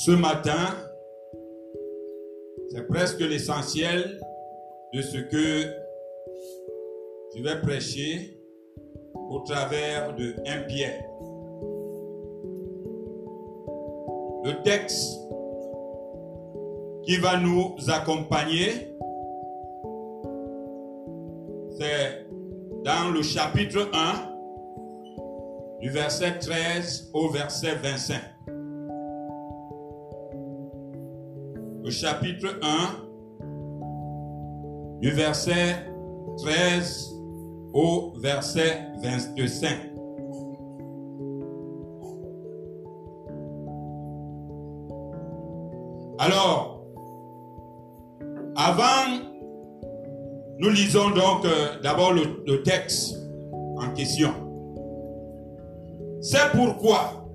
ce 0.00 0.12
matin, 0.12 0.78
c'est 2.70 2.86
presque 2.88 3.20
l'essentiel 3.20 4.18
de 4.94 5.02
ce 5.02 5.18
que 5.18 5.70
je 7.36 7.42
vais 7.42 7.60
prêcher 7.60 8.40
au 9.28 9.40
travers 9.40 10.16
de 10.16 10.36
1 10.46 10.62
Pierre. 10.62 11.04
Le 14.42 14.62
texte 14.62 15.18
qui 17.02 17.18
va 17.18 17.38
nous 17.38 17.74
accompagner, 17.88 18.96
c'est 21.78 22.26
dans 22.86 23.12
le 23.12 23.22
chapitre 23.22 23.90
1, 23.92 25.78
du 25.80 25.90
verset 25.90 26.38
13 26.38 27.10
au 27.12 27.28
verset 27.28 27.74
25. 27.74 28.39
Chapitre 31.90 32.58
1, 32.62 32.68
du 35.00 35.10
verset 35.10 35.86
13 36.38 37.10
au 37.72 38.12
verset 38.20 38.86
25. 39.02 39.90
Alors, 46.18 46.84
avant, 48.56 49.06
nous 50.58 50.68
lisons 50.68 51.10
donc 51.10 51.46
euh, 51.46 51.80
d'abord 51.82 52.12
le, 52.12 52.62
texte 52.62 53.16
en 53.78 53.88
question. 53.94 54.34
C'est 56.20 56.50
pourquoi, 56.52 57.26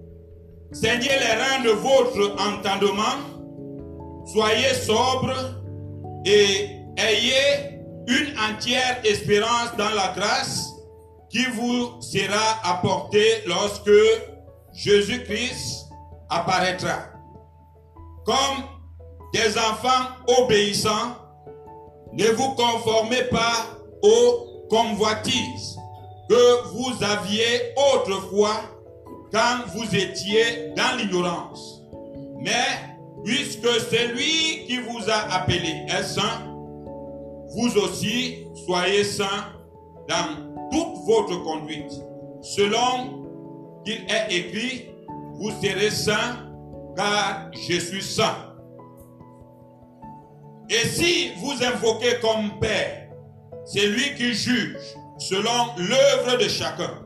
saignez 0.71 1.07
les 1.07 1.33
reins 1.33 1.63
de 1.63 1.71
votre 1.71 2.35
entendement, 2.39 3.34
soyez 4.25 4.73
sobres 4.73 5.33
et 6.25 6.81
ayez 6.97 7.79
une 8.07 8.37
entière 8.39 9.01
espérance 9.03 9.75
dans 9.77 9.89
la 9.89 10.13
grâce 10.15 10.69
qui 11.29 11.45
vous 11.55 12.01
sera 12.01 12.59
apportée 12.63 13.43
lorsque 13.45 13.91
Jésus-Christ 14.73 15.89
apparaîtra. 16.29 17.09
Comme 18.25 18.63
des 19.33 19.57
enfants 19.57 20.13
obéissants, 20.39 21.15
ne 22.13 22.25
vous 22.27 22.55
conformez 22.55 23.23
pas 23.23 23.65
aux 24.01 24.67
convoitises 24.69 25.77
que 26.29 26.67
vous 26.69 27.03
aviez 27.03 27.73
autrefois 27.93 28.61
quand 29.31 29.65
vous 29.73 29.95
étiez 29.95 30.73
dans 30.75 30.97
l'ignorance. 30.97 31.81
Mais 32.39 32.94
puisque 33.25 33.67
celui 33.67 34.65
qui 34.67 34.77
vous 34.77 35.09
a 35.09 35.33
appelé. 35.33 35.85
Est 35.89 36.03
saint, 36.03 36.55
vous 37.55 37.77
aussi 37.77 38.45
soyez 38.65 39.03
saints 39.03 39.51
dans 40.07 40.69
toute 40.71 41.03
votre 41.05 41.43
conduite. 41.43 41.91
Selon 42.41 43.25
qu'il 43.83 44.05
est 44.07 44.31
écrit, 44.31 44.89
vous 45.39 45.49
serez 45.61 45.89
saints 45.89 46.37
car 46.95 47.49
je 47.53 47.79
suis 47.79 48.03
saint. 48.03 48.53
Et 50.69 50.87
si 50.87 51.31
vous 51.41 51.63
invoquez 51.63 52.19
comme 52.21 52.59
Père 52.59 53.09
celui 53.65 54.15
qui 54.15 54.33
juge 54.33 54.77
selon 55.17 55.73
l'œuvre 55.77 56.37
de 56.37 56.47
chacun, 56.47 57.01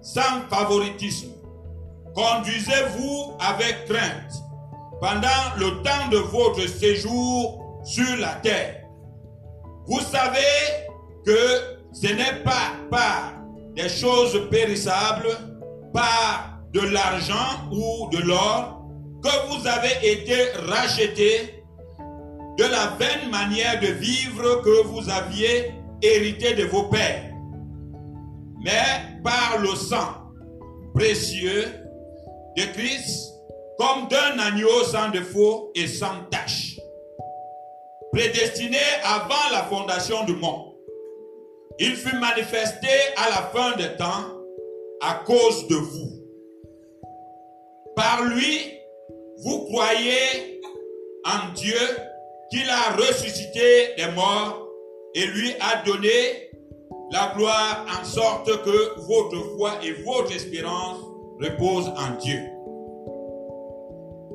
sans 0.00 0.48
favoritisme, 0.50 1.30
conduisez-vous 2.14 3.34
avec 3.38 3.86
crainte 3.86 4.41
pendant 5.02 5.56
le 5.58 5.82
temps 5.82 6.08
de 6.12 6.18
votre 6.18 6.60
séjour 6.68 7.80
sur 7.82 8.16
la 8.20 8.34
terre. 8.34 8.84
Vous 9.88 9.98
savez 9.98 10.86
que 11.26 11.88
ce 11.92 12.06
n'est 12.06 12.40
pas 12.44 12.76
par 12.88 13.34
des 13.74 13.88
choses 13.88 14.48
périssables, 14.48 15.36
par 15.92 16.60
de 16.72 16.82
l'argent 16.82 17.68
ou 17.72 18.08
de 18.10 18.18
l'or, 18.18 18.80
que 19.24 19.48
vous 19.48 19.66
avez 19.66 20.08
été 20.08 20.52
rachetés 20.68 21.64
de 22.56 22.64
la 22.64 22.96
vaine 22.96 23.28
manière 23.28 23.80
de 23.80 23.88
vivre 23.88 24.62
que 24.62 24.84
vous 24.84 25.10
aviez 25.10 25.74
hérité 26.00 26.54
de 26.54 26.64
vos 26.66 26.84
pères, 26.84 27.28
mais 28.64 29.18
par 29.24 29.58
le 29.60 29.74
sang 29.74 30.30
précieux 30.94 31.64
de 32.56 32.62
Christ, 32.72 33.32
comme 33.78 34.08
d'un 34.08 34.38
agneau 34.38 34.84
sans 34.84 35.10
défaut 35.10 35.70
et 35.74 35.86
sans 35.86 36.24
tache, 36.30 36.78
prédestiné 38.12 38.78
avant 39.04 39.50
la 39.52 39.64
fondation 39.64 40.24
du 40.24 40.34
monde. 40.36 40.72
Il 41.78 41.96
fut 41.96 42.16
manifesté 42.16 42.88
à 43.16 43.30
la 43.30 43.48
fin 43.48 43.76
des 43.76 43.96
temps 43.96 44.42
à 45.00 45.14
cause 45.24 45.66
de 45.68 45.76
vous. 45.76 46.12
Par 47.96 48.22
lui, 48.24 48.78
vous 49.38 49.64
croyez 49.64 50.60
en 51.24 51.52
Dieu 51.54 51.78
qu'il 52.50 52.68
a 52.68 52.96
ressuscité 52.96 53.94
des 53.96 54.10
morts 54.14 54.68
et 55.14 55.26
lui 55.26 55.52
a 55.60 55.82
donné 55.84 56.50
la 57.10 57.32
gloire 57.36 57.86
en 58.00 58.04
sorte 58.04 58.46
que 58.62 59.00
votre 59.00 59.56
foi 59.56 59.72
et 59.82 59.92
votre 60.04 60.34
espérance 60.34 61.00
reposent 61.40 61.92
en 61.96 62.16
Dieu. 62.22 62.51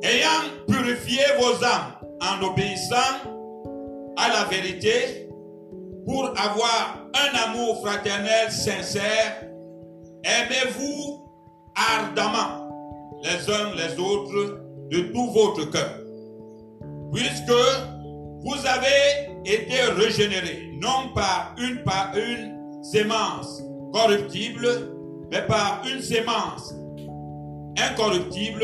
Ayant 0.04 0.66
purifié 0.68 1.22
vos 1.40 1.64
âmes 1.64 1.94
en 2.22 2.46
obéissant 2.46 2.96
à 4.18 4.30
la 4.30 4.44
vérité, 4.46 5.28
pour 6.06 6.30
avoir 6.38 7.06
un 7.14 7.50
amour 7.50 7.82
fraternel 7.82 8.50
sincère, 8.50 9.44
aimez-vous 10.24 11.30
ardemment 11.76 12.70
les 13.24 13.54
uns 13.54 13.74
les 13.76 14.00
autres 14.00 14.62
de 14.90 15.02
tout 15.12 15.32
votre 15.32 15.70
cœur. 15.70 16.00
Puisque 17.14 17.52
vous 18.42 18.66
avez 18.66 19.34
été 19.46 19.82
régénérés, 19.98 20.78
non 20.82 21.14
par 21.14 21.56
une 21.58 21.84
par 21.84 22.14
une 22.16 22.84
sémence 22.84 23.62
corruptible, 23.92 24.68
mais 25.32 25.42
par 25.42 25.82
une 25.92 26.02
sémence 26.02 26.74
incorruptible, 27.78 28.64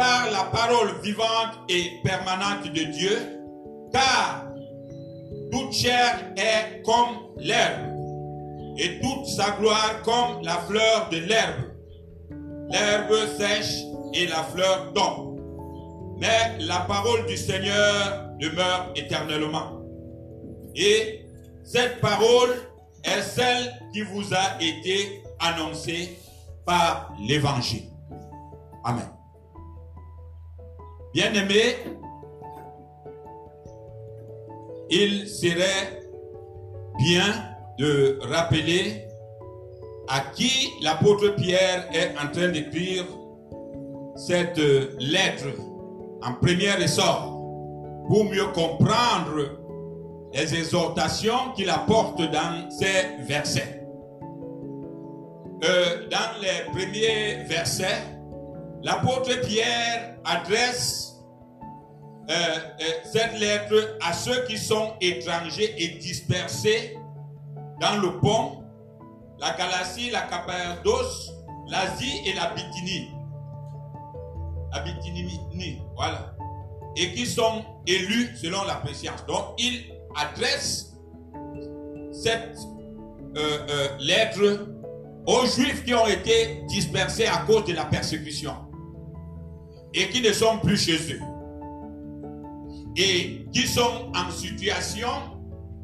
par 0.00 0.30
la 0.30 0.44
parole 0.44 0.98
vivante 1.02 1.58
et 1.68 2.00
permanente 2.02 2.72
de 2.72 2.84
Dieu, 2.84 3.18
car 3.92 4.46
toute 5.52 5.74
chair 5.74 6.32
est 6.38 6.80
comme 6.86 7.36
l'herbe, 7.36 7.82
et 8.78 8.98
toute 9.00 9.26
sa 9.26 9.50
gloire 9.58 10.00
comme 10.02 10.42
la 10.42 10.56
fleur 10.60 11.10
de 11.12 11.18
l'herbe. 11.18 11.64
L'herbe 12.70 13.12
sèche 13.36 13.82
et 14.14 14.26
la 14.26 14.42
fleur 14.42 14.90
tombe. 14.94 15.38
Mais 16.18 16.56
la 16.60 16.80
parole 16.80 17.26
du 17.26 17.36
Seigneur 17.36 18.30
demeure 18.40 18.92
éternellement. 18.96 19.82
Et 20.74 21.26
cette 21.62 22.00
parole 22.00 22.54
est 23.04 23.20
celle 23.20 23.70
qui 23.92 24.00
vous 24.00 24.32
a 24.32 24.62
été 24.62 25.22
annoncée 25.40 26.16
par 26.64 27.12
l'Évangile. 27.20 27.90
Amen. 28.82 29.19
Bien-aimés, 31.12 31.76
il 34.90 35.28
serait 35.28 36.02
bien 36.98 37.24
de 37.78 38.18
rappeler 38.22 39.08
à 40.08 40.20
qui 40.34 40.70
l'apôtre 40.82 41.34
Pierre 41.34 41.88
est 41.92 42.12
en 42.16 42.30
train 42.30 42.48
d'écrire 42.48 43.04
cette 44.14 44.58
lettre 45.00 45.48
en 46.22 46.34
premier 46.34 46.80
essor 46.80 47.40
pour 48.08 48.24
mieux 48.24 48.46
comprendre 48.54 49.58
les 50.32 50.54
exhortations 50.54 51.52
qu'il 51.56 51.70
apporte 51.70 52.20
dans 52.20 52.70
ces 52.70 53.24
versets. 53.24 53.84
Euh, 55.64 56.08
dans 56.08 56.40
les 56.40 56.70
premiers 56.72 57.44
versets, 57.44 58.02
l'apôtre 58.82 59.40
Pierre 59.40 60.09
adresse 60.24 61.10
euh, 62.30 62.32
euh, 62.32 62.84
cette 63.04 63.40
lettre 63.40 63.96
à 64.00 64.12
ceux 64.12 64.44
qui 64.46 64.56
sont 64.56 64.92
étrangers 65.00 65.74
et 65.76 65.98
dispersés 65.98 66.96
dans 67.80 68.00
le 68.00 68.20
pont, 68.20 68.62
la 69.40 69.50
Galatie, 69.56 70.10
la 70.10 70.22
Cappadoce, 70.22 71.32
l'Asie 71.68 72.20
et 72.26 72.34
la 72.34 72.54
Bithynie. 72.54 73.10
La 74.72 74.80
Bithynie, 74.80 75.82
voilà. 75.96 76.36
Et 76.96 77.12
qui 77.14 77.26
sont 77.26 77.64
élus 77.86 78.36
selon 78.36 78.62
la 78.64 78.76
préscience. 78.76 79.24
Donc, 79.26 79.54
il 79.58 79.92
adresse 80.14 80.92
cette 82.12 82.58
euh, 83.36 83.88
lettre 83.98 84.68
aux 85.26 85.46
Juifs 85.46 85.84
qui 85.84 85.94
ont 85.94 86.06
été 86.06 86.62
dispersés 86.68 87.26
à 87.26 87.38
cause 87.38 87.64
de 87.64 87.72
la 87.72 87.86
persécution 87.86 88.69
et 89.94 90.08
qui 90.08 90.20
ne 90.20 90.32
sont 90.32 90.58
plus 90.58 90.76
chez 90.76 91.14
eux. 91.14 91.20
et 92.96 93.46
qui 93.52 93.66
sont 93.68 94.12
en 94.14 94.30
situation, 94.30 95.08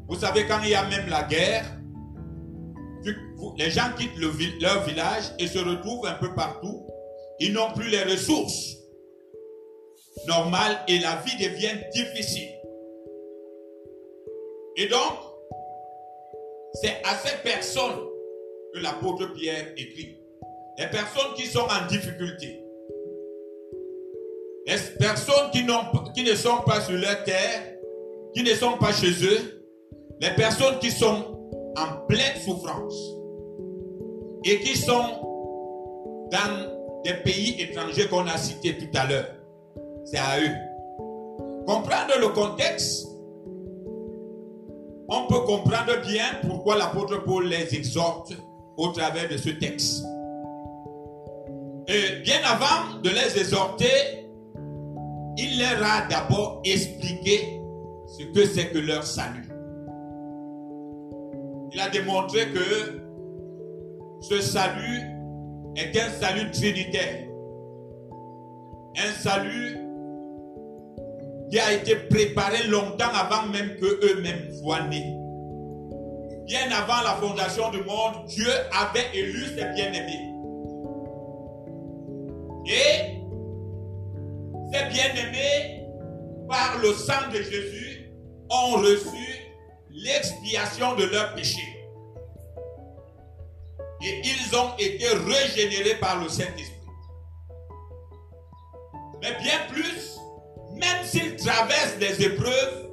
vous 0.07 0.19
savez, 0.19 0.45
quand 0.45 0.59
il 0.63 0.69
y 0.69 0.75
a 0.75 0.87
même 0.89 1.09
la 1.09 1.23
guerre, 1.23 1.77
les 3.57 3.71
gens 3.71 3.89
quittent 3.97 4.17
leur 4.17 4.83
village 4.83 5.23
et 5.39 5.47
se 5.47 5.59
retrouvent 5.59 6.05
un 6.05 6.15
peu 6.15 6.33
partout. 6.33 6.85
Ils 7.39 7.53
n'ont 7.53 7.71
plus 7.73 7.89
les 7.89 8.03
ressources 8.03 8.75
normales 10.27 10.79
et 10.87 10.99
la 10.99 11.15
vie 11.17 11.37
devient 11.37 11.79
difficile. 11.93 12.49
Et 14.75 14.87
donc, 14.87 15.13
c'est 16.81 17.01
à 17.03 17.15
ces 17.15 17.37
personnes 17.43 18.07
que 18.73 18.79
l'apôtre 18.79 19.33
Pierre 19.33 19.73
écrit. 19.77 20.17
Les 20.77 20.87
personnes 20.87 21.33
qui 21.35 21.47
sont 21.47 21.61
en 21.61 21.87
difficulté. 21.87 22.66
Les 24.67 24.75
personnes 24.99 25.49
qui, 25.53 25.63
ne 25.63 26.35
sont 26.35 26.57
pas 26.65 26.81
sur 26.81 26.97
leur 26.97 27.23
terre, 27.23 27.77
qui 28.33 28.43
ne 28.43 28.49
sont 28.49 28.77
pas 28.77 28.91
chez 28.91 29.11
eux. 29.23 29.63
Les 30.19 30.31
personnes 30.31 30.77
qui 30.79 30.91
sont 30.91 31.39
en 31.77 32.05
pleine 32.05 32.35
souffrance 32.43 32.93
et 34.43 34.59
qui 34.59 34.75
sont 34.75 35.21
dans 36.31 37.01
des 37.05 37.13
pays 37.23 37.61
étrangers 37.61 38.09
qu'on 38.09 38.27
a 38.27 38.37
cités 38.37 38.77
tout 38.77 38.97
à 38.97 39.07
l'heure. 39.07 39.27
C'est 40.03 40.17
à 40.17 40.37
eux. 40.41 40.55
Comprendre 41.65 42.19
le 42.19 42.27
contexte, 42.29 43.07
on 45.07 45.27
peut 45.27 45.45
comprendre 45.45 46.01
bien 46.05 46.25
pourquoi 46.45 46.77
l'apôtre 46.77 47.23
Paul 47.23 47.47
les 47.47 47.73
exhorte 47.73 48.33
au 48.75 48.89
travers 48.89 49.29
de 49.29 49.37
ce 49.37 49.49
texte. 49.49 50.03
Et 51.87 52.21
bien 52.23 52.39
avant 52.43 52.99
de 53.01 53.09
les 53.09 53.39
exhorter, 53.39 54.26
il 55.37 55.59
leur 55.59 55.83
a 55.83 56.07
d'abord 56.07 56.61
expliqué 56.65 57.59
ce 58.07 58.23
que 58.23 58.45
c'est 58.45 58.71
que 58.71 58.79
leur 58.79 59.03
salut. 59.03 59.47
Il 61.73 61.79
a 61.79 61.89
démontré 61.89 62.51
que 62.51 63.01
ce 64.21 64.41
salut 64.41 65.01
est 65.75 65.95
un 65.95 66.09
salut 66.09 66.49
trinitaire. 66.51 67.27
Un 68.97 69.11
salut 69.21 69.77
qui 71.51 71.59
a 71.59 71.73
été 71.73 71.95
préparé 71.95 72.67
longtemps 72.67 73.13
avant 73.13 73.47
même 73.51 73.75
que 73.75 73.85
eux-mêmes 73.85 74.51
soient 74.59 74.87
nés. 74.87 75.15
Bien 76.45 76.71
avant 76.71 77.03
la 77.03 77.15
fondation 77.21 77.69
du 77.71 77.83
monde, 77.83 78.25
Dieu 78.27 78.49
avait 78.73 79.17
élu 79.17 79.43
ses 79.45 79.65
bien-aimés. 79.75 80.33
Et 82.65 83.16
ces 84.71 84.85
bien-aimés, 84.85 85.83
par 86.47 86.77
le 86.81 86.93
sang 86.93 87.29
de 87.31 87.41
Jésus, 87.41 88.11
ont 88.49 88.77
reçu 88.77 89.27
l'expiation 89.89 90.95
de 90.95 91.05
leurs 91.05 91.33
péchés. 91.35 91.85
Et 94.03 94.21
ils 94.23 94.55
ont 94.55 94.75
été 94.77 95.07
régénérés 95.07 95.99
par 95.99 96.21
le 96.21 96.29
Saint-Esprit. 96.29 96.73
Mais 99.21 99.35
bien 99.41 99.59
plus, 99.69 100.17
même 100.73 101.03
s'ils 101.03 101.35
traversent 101.35 101.97
des 101.97 102.23
épreuves, 102.23 102.89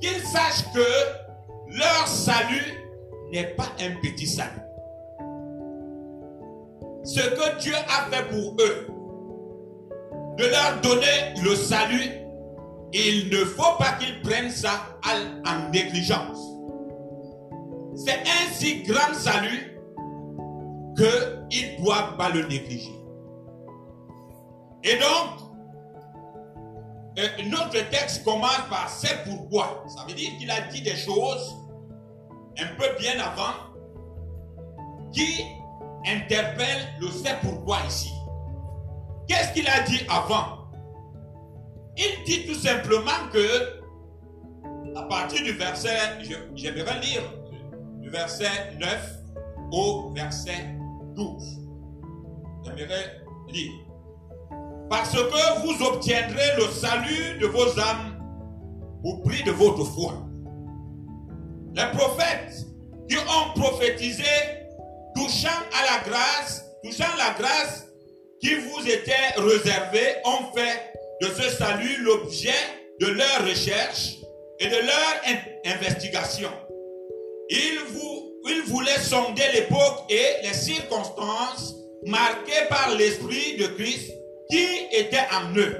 qu'ils 0.00 0.22
sachent 0.22 0.70
que 0.74 1.76
leur 1.78 2.06
salut 2.06 2.74
n'est 3.32 3.54
pas 3.54 3.72
un 3.80 3.96
petit 4.02 4.26
salut. 4.26 4.60
Ce 7.02 7.20
que 7.20 7.58
Dieu 7.60 7.74
a 7.74 8.10
fait 8.10 8.28
pour 8.28 8.56
eux, 8.60 8.88
de 10.36 10.44
leur 10.44 10.80
donner 10.82 11.34
le 11.42 11.54
salut, 11.54 12.10
il 12.92 13.30
ne 13.30 13.44
faut 13.44 13.76
pas 13.78 13.92
qu'ils 13.92 14.20
prennent 14.22 14.50
ça 14.50 14.98
en 15.04 15.70
négligence. 15.70 16.38
C'est 17.96 18.20
un 18.20 18.52
si 18.52 18.82
grand 18.82 19.14
salut 19.14 19.78
qu'ils 20.96 21.78
ne 21.78 21.84
doivent 21.84 22.16
pas 22.16 22.30
le 22.30 22.46
négliger. 22.46 22.92
Et 24.84 24.96
donc, 24.96 25.46
euh, 27.18 27.28
notre 27.50 27.88
texte 27.90 28.24
commence 28.24 28.60
par 28.68 28.88
c'est 28.88 29.24
pourquoi. 29.24 29.84
Ça 29.88 30.04
veut 30.06 30.14
dire 30.14 30.30
qu'il 30.38 30.50
a 30.50 30.60
dit 30.72 30.82
des 30.82 30.96
choses 30.96 31.56
un 32.58 32.66
peu 32.78 32.86
bien 32.98 33.18
avant 33.18 33.54
qui 35.12 35.44
interpellent 36.06 36.88
le 37.00 37.08
c'est 37.08 37.40
pourquoi 37.40 37.78
ici. 37.88 38.12
Qu'est-ce 39.28 39.52
qu'il 39.52 39.68
a 39.68 39.80
dit 39.82 40.00
avant? 40.08 40.68
Il 41.96 42.24
dit 42.24 42.46
tout 42.46 42.54
simplement 42.54 43.28
que, 43.32 43.80
à 44.96 45.02
partir 45.04 45.42
du 45.42 45.52
verset, 45.52 45.98
j'aimerais 46.54 47.00
lire, 47.00 47.22
du 48.00 48.10
verset 48.10 48.76
9 48.78 49.16
au 49.72 50.12
verset 50.14 50.76
12. 51.14 51.58
J'aimerais 52.64 53.22
lire. 53.48 53.72
Parce 54.88 55.10
que 55.10 55.62
vous 55.62 55.84
obtiendrez 55.84 56.56
le 56.58 56.64
salut 56.70 57.38
de 57.40 57.46
vos 57.46 57.78
âmes 57.80 58.22
au 59.02 59.18
prix 59.18 59.42
de 59.42 59.50
votre 59.50 59.84
foi. 59.84 60.14
Les 61.74 61.86
prophètes 61.96 62.66
qui 63.08 63.16
ont 63.16 63.60
prophétisé 63.60 64.24
touchant 65.14 65.48
à 65.72 65.96
la 65.96 66.08
grâce, 66.08 66.64
touchant 66.84 67.16
la 67.18 67.34
grâce 67.34 67.85
qui 68.40 68.54
vous 68.54 68.86
était 68.86 69.34
réservée, 69.36 70.16
ont 70.24 70.54
fait 70.54 70.92
de 71.20 71.26
ce 71.28 71.50
salut 71.56 72.02
l'objet 72.02 72.50
de 73.00 73.06
leur 73.06 73.46
recherche 73.46 74.16
et 74.58 74.66
de 74.66 74.76
leur 74.76 75.74
investigation. 75.76 76.50
Ils, 77.48 77.78
ils 78.48 78.62
voulaient 78.66 79.00
sonder 79.00 79.42
l'époque 79.54 80.04
et 80.10 80.46
les 80.46 80.54
circonstances 80.54 81.74
marquées 82.06 82.66
par 82.68 82.94
l'Esprit 82.96 83.56
de 83.56 83.66
Christ 83.66 84.12
qui 84.50 84.66
était 84.92 85.26
en 85.32 85.56
eux 85.56 85.76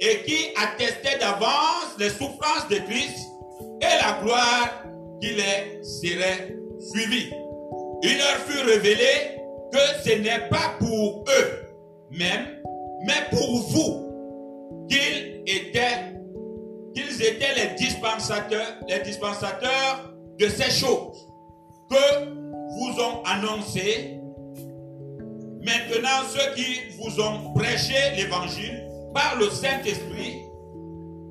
et 0.00 0.22
qui 0.22 0.48
attestait 0.56 1.18
d'avance 1.18 1.96
les 1.98 2.10
souffrances 2.10 2.68
de 2.70 2.76
Christ 2.76 3.18
et 3.80 4.02
la 4.02 4.20
gloire 4.22 4.84
qui 5.20 5.34
les 5.34 5.82
serait 5.82 6.54
suivie. 6.92 7.32
Il 8.02 8.18
leur 8.18 8.36
fut 8.46 8.64
révélé 8.64 9.38
que 9.72 9.78
ce 10.04 10.14
n'est 10.16 10.48
pas 10.48 10.76
pour 10.78 11.24
eux 11.28 11.61
même, 12.12 12.46
mais 13.06 13.28
pour 13.30 13.56
vous 13.68 14.86
qu'ils 14.88 15.42
étaient, 15.46 16.14
qu'ils 16.94 17.22
étaient 17.22 17.54
les 17.56 17.74
dispensateurs, 17.76 18.78
les 18.88 19.00
dispensateurs 19.00 20.14
de 20.38 20.48
ces 20.48 20.70
choses 20.70 21.28
que 21.90 22.24
vous 22.24 23.00
ont 23.00 23.22
annoncées 23.24 24.22
Maintenant, 25.64 26.26
ceux 26.28 26.54
qui 26.56 26.80
vous 26.98 27.20
ont 27.20 27.52
prêché 27.54 27.94
l'évangile 28.16 28.84
par 29.14 29.36
le 29.38 29.48
Saint-Esprit, 29.48 30.42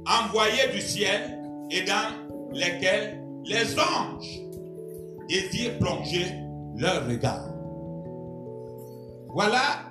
envoyé 0.07 0.69
du 0.71 0.79
ciel 0.79 1.38
et 1.69 1.83
dans 1.83 2.53
lesquels 2.53 3.21
les 3.43 3.77
anges 3.77 4.39
désirent 5.27 5.77
plonger 5.79 6.27
leur 6.77 7.05
regard. 7.07 7.50
Voilà 9.33 9.90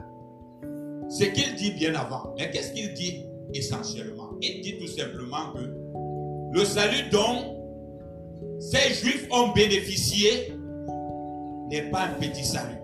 ce 1.20 1.26
qu'il 1.26 1.54
dit 1.54 1.72
bien 1.72 1.94
avant. 1.94 2.34
Mais 2.38 2.50
qu'est-ce 2.50 2.72
qu'il 2.72 2.94
dit 2.94 3.26
essentiellement? 3.52 4.30
Il 4.40 4.62
dit 4.62 4.78
tout 4.78 4.86
simplement 4.86 5.52
que 5.52 5.60
le 6.52 6.64
salut 6.64 7.10
dont 7.10 7.58
ces 8.58 8.94
juifs 8.94 9.26
ont 9.30 9.48
bénéficié 9.48 10.54
n'est 11.68 11.90
pas 11.90 12.04
un 12.04 12.14
petit 12.14 12.44
salut. 12.44 12.78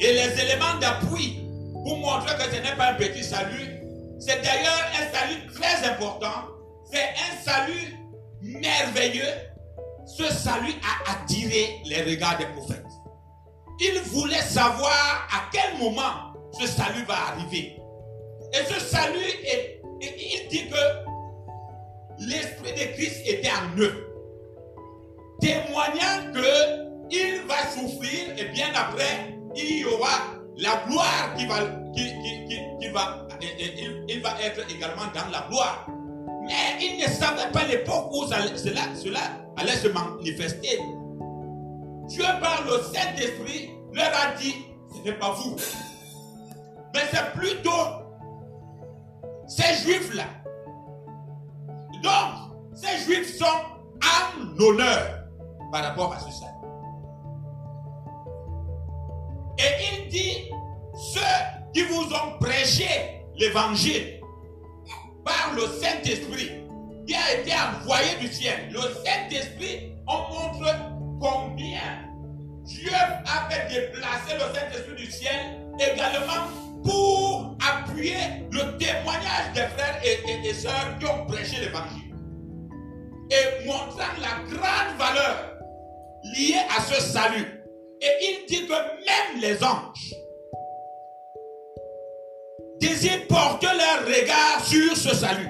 Et 0.00 0.12
les 0.12 0.42
éléments 0.42 0.78
d'appui 0.80 1.46
pour 1.72 1.98
montrer 1.98 2.36
que 2.36 2.54
ce 2.54 2.60
n'est 2.60 2.76
pas 2.76 2.92
un 2.92 2.94
petit 2.94 3.22
salut, 3.22 3.80
c'est 4.18 4.42
d'ailleurs 4.42 4.84
un 5.00 5.16
salut 5.16 5.46
très 5.54 5.88
important. 5.88 6.48
C'est 6.90 6.98
un 6.98 7.44
salut 7.44 7.96
merveilleux. 8.42 9.22
Ce 10.06 10.24
salut 10.24 10.74
a 10.82 11.12
attiré 11.12 11.80
les 11.84 12.02
regards 12.02 12.38
des 12.38 12.46
prophètes. 12.46 12.82
Ils 13.80 14.00
voulaient 14.10 14.42
savoir 14.42 15.28
à 15.32 15.48
quel 15.52 15.78
moment 15.78 16.33
ce 16.58 16.66
salut 16.66 17.04
va 17.06 17.14
arriver. 17.32 17.76
Et 18.52 18.72
ce 18.72 18.80
salut, 18.80 19.18
il 20.00 20.48
dit 20.48 20.68
que 20.68 20.76
l'Esprit 22.20 22.72
de 22.72 22.92
Christ 22.94 23.22
était 23.26 23.50
en 23.50 23.76
eux, 23.78 24.06
témoignant 25.40 26.32
qu'il 27.08 27.42
va 27.46 27.66
souffrir 27.70 28.38
et 28.38 28.44
bien 28.52 28.68
après, 28.74 29.36
il 29.56 29.78
y 29.78 29.84
aura 29.84 30.34
la 30.56 30.84
gloire 30.86 31.34
qui 31.36 31.46
va, 31.46 31.56
être 34.42 34.70
également 34.70 35.06
dans 35.14 35.30
la 35.30 35.46
gloire. 35.50 35.86
Mais 36.46 36.76
il 36.80 36.98
ne 36.98 37.06
savait 37.08 37.50
pas 37.52 37.64
l'époque 37.64 38.10
où 38.12 38.26
cela, 38.26 38.94
cela 38.96 39.20
allait 39.56 39.72
se 39.72 39.88
manifester. 39.88 40.78
Dieu 42.08 42.24
par 42.40 42.64
le 42.66 42.82
Saint-Esprit 42.92 43.70
leur 43.92 44.12
a 44.12 44.32
dit, 44.38 44.54
ce 44.94 45.08
n'est 45.08 45.16
pas 45.16 45.32
vous. 45.32 45.56
Mais 46.94 47.00
c'est 47.10 47.32
plutôt 47.32 48.04
ces 49.48 49.74
juifs-là 49.82 50.24
Donc, 52.02 52.54
ces 52.74 53.04
juifs 53.04 53.36
sont 53.36 53.44
en 53.44 54.62
honneur 54.62 55.24
par 55.72 55.82
rapport 55.84 56.12
à 56.12 56.20
ce 56.20 56.30
salut. 56.30 56.52
Et 59.58 60.02
il 60.02 60.08
dit, 60.08 60.50
ceux 61.12 61.20
qui 61.72 61.82
vous 61.82 62.04
ont 62.12 62.38
prêché 62.38 63.24
l'évangile 63.36 64.20
par 65.24 65.52
le 65.56 65.62
Saint-Esprit, 65.62 66.50
qui 67.06 67.14
a 67.14 67.40
été 67.40 67.52
envoyé 67.52 68.16
du 68.20 68.28
ciel, 68.28 68.70
le 68.72 68.80
Saint-Esprit, 68.80 69.94
on 70.06 70.18
montre 70.32 70.74
combien 71.20 72.04
Dieu 72.64 72.90
a 72.92 73.50
fait 73.50 73.68
déplacer 73.68 74.34
le 74.34 74.54
Saint-Esprit 74.54 74.96
du 74.96 75.10
ciel 75.10 75.60
également 75.78 76.63
pour 76.84 77.56
appuyer 77.66 78.46
le 78.50 78.78
témoignage 78.78 79.52
des 79.54 79.66
frères 79.74 80.00
et, 80.04 80.48
et, 80.48 80.52
sœurs 80.52 80.98
qui 81.00 81.06
ont 81.06 81.26
prêché 81.26 81.56
l'évangile. 81.60 82.14
Et 83.30 83.66
montrant 83.66 84.14
la 84.20 84.54
grande 84.54 84.98
valeur 84.98 85.54
liée 86.36 86.60
à 86.76 86.82
ce 86.82 87.00
salut. 87.00 87.64
Et 88.00 88.06
il 88.22 88.46
dit 88.46 88.66
que 88.66 88.72
même 88.72 89.40
les 89.40 89.64
anges 89.64 90.14
désirent 92.80 93.26
porter 93.28 93.66
leur 93.66 94.06
regard 94.06 94.64
sur 94.64 94.94
ce 94.94 95.14
salut, 95.14 95.48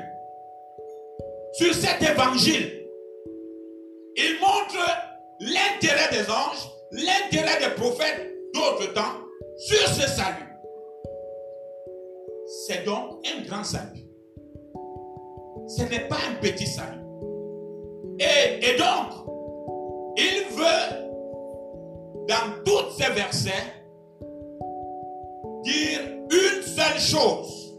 sur 1.54 1.74
cet 1.74 2.00
évangile. 2.02 2.86
Il 4.16 4.38
montre 4.40 4.78
l'intérêt 5.40 6.10
des 6.12 6.30
anges, 6.30 6.70
l'intérêt 6.92 7.58
des 7.58 7.74
prophètes 7.74 8.32
d'autres 8.54 8.92
temps 8.92 9.20
sur 9.58 9.88
ce 9.88 10.06
salut. 10.06 10.43
C'est 12.66 12.82
donc 12.84 13.26
un 13.26 13.42
grand 13.46 13.62
salut. 13.62 14.06
Ce 15.66 15.82
n'est 15.82 16.08
pas 16.08 16.16
un 16.30 16.34
petit 16.40 16.66
salut. 16.66 17.02
Et, 18.18 18.78
donc, 18.78 19.26
il 20.16 20.44
veut, 20.56 22.24
dans 22.26 22.62
tous 22.64 22.96
ces 22.96 23.10
versets, 23.12 23.50
dire 25.62 26.00
une 26.30 26.62
seule 26.62 26.98
chose. 26.98 27.76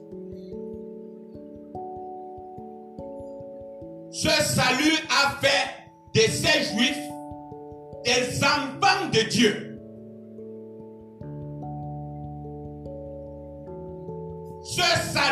Ce 4.11 4.29
salut 4.29 4.97
a 5.09 5.41
fait 5.41 5.83
de 6.13 6.31
ces 6.31 6.63
juifs 6.75 7.09
des 8.03 8.43
enfants 8.43 9.09
de 9.11 9.29
Dieu. 9.29 9.74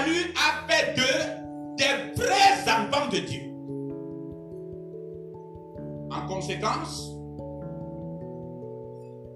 Salut 0.04 0.34
a 0.36 0.72
fait 0.72 0.96
d'eux 0.96 1.78
des 1.78 2.22
vrais 2.22 2.72
enfants 2.72 3.10
de 3.10 3.18
Dieu. 3.20 3.42
En 6.12 6.28
conséquence, 6.28 7.12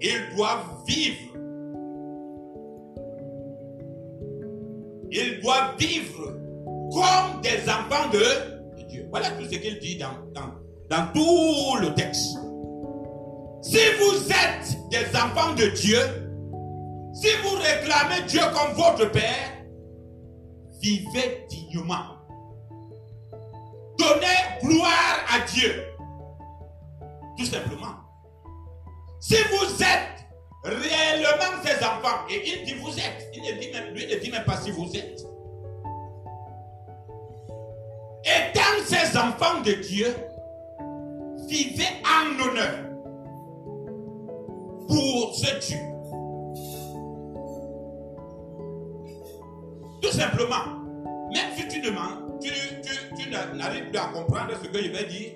ils 0.00 0.36
doivent 0.36 0.84
vivre. 0.86 1.34
Ils 5.10 5.40
doivent 5.42 5.76
vivre 5.78 6.36
comme 6.92 7.40
des 7.42 7.68
enfants 7.68 8.08
de 8.12 8.84
Dieu. 8.88 9.06
Voilà 9.10 9.30
tout 9.30 9.44
ce 9.44 9.56
qu'il 9.56 9.78
dit 9.78 9.96
dans, 9.96 10.12
dans, 10.34 10.52
dans 10.90 11.12
tout 11.12 11.80
le 11.80 11.94
texte. 11.94 12.36
Si 13.62 13.78
vous 13.98 14.28
êtes 14.30 14.76
des 14.90 15.16
enfants 15.16 15.54
de 15.54 15.68
Dieu, 15.74 15.98
si 17.12 17.28
vous 17.42 17.56
réclamez 17.56 18.26
Dieu 18.28 18.42
comme 18.54 18.74
votre 18.76 19.10
Père, 19.10 19.57
vivez 20.80 21.46
dignement. 21.48 22.16
Donnez 23.98 24.58
gloire 24.62 25.24
à 25.28 25.40
Dieu. 25.40 25.84
Tout 27.36 27.46
simplement. 27.46 27.96
Si 29.20 29.34
vous 29.34 29.82
êtes 29.82 30.18
réellement 30.64 31.62
ses 31.64 31.84
enfants, 31.84 32.26
et 32.30 32.42
il 32.48 32.64
dit 32.64 32.74
vous 32.74 32.96
êtes, 32.98 33.30
il 33.34 33.42
ne 33.42 33.60
dit 33.60 33.70
même, 33.72 33.94
lui 33.94 34.06
ne 34.06 34.16
dit 34.16 34.30
même 34.30 34.44
pas 34.44 34.56
si 34.56 34.70
vous 34.70 34.90
êtes. 34.96 35.24
Étant 38.24 38.84
ses 38.86 39.16
enfants 39.16 39.60
de 39.62 39.72
Dieu, 39.72 40.14
vivez 41.48 41.88
en 42.04 42.40
honneur 42.40 42.84
pour 44.88 45.34
ce 45.34 45.66
Dieu. 45.66 45.87
Tout 50.08 50.16
simplement. 50.16 50.64
Même 51.34 51.50
si 51.54 51.68
tu 51.68 51.82
demandes, 51.82 52.40
tu, 52.40 52.50
tu, 53.14 53.30
n'arrives 53.30 53.90
plus 53.90 53.98
à 53.98 54.06
comprendre 54.06 54.52
ce 54.62 54.66
que 54.68 54.82
je 54.82 54.88
vais 54.90 55.04
dire. 55.04 55.32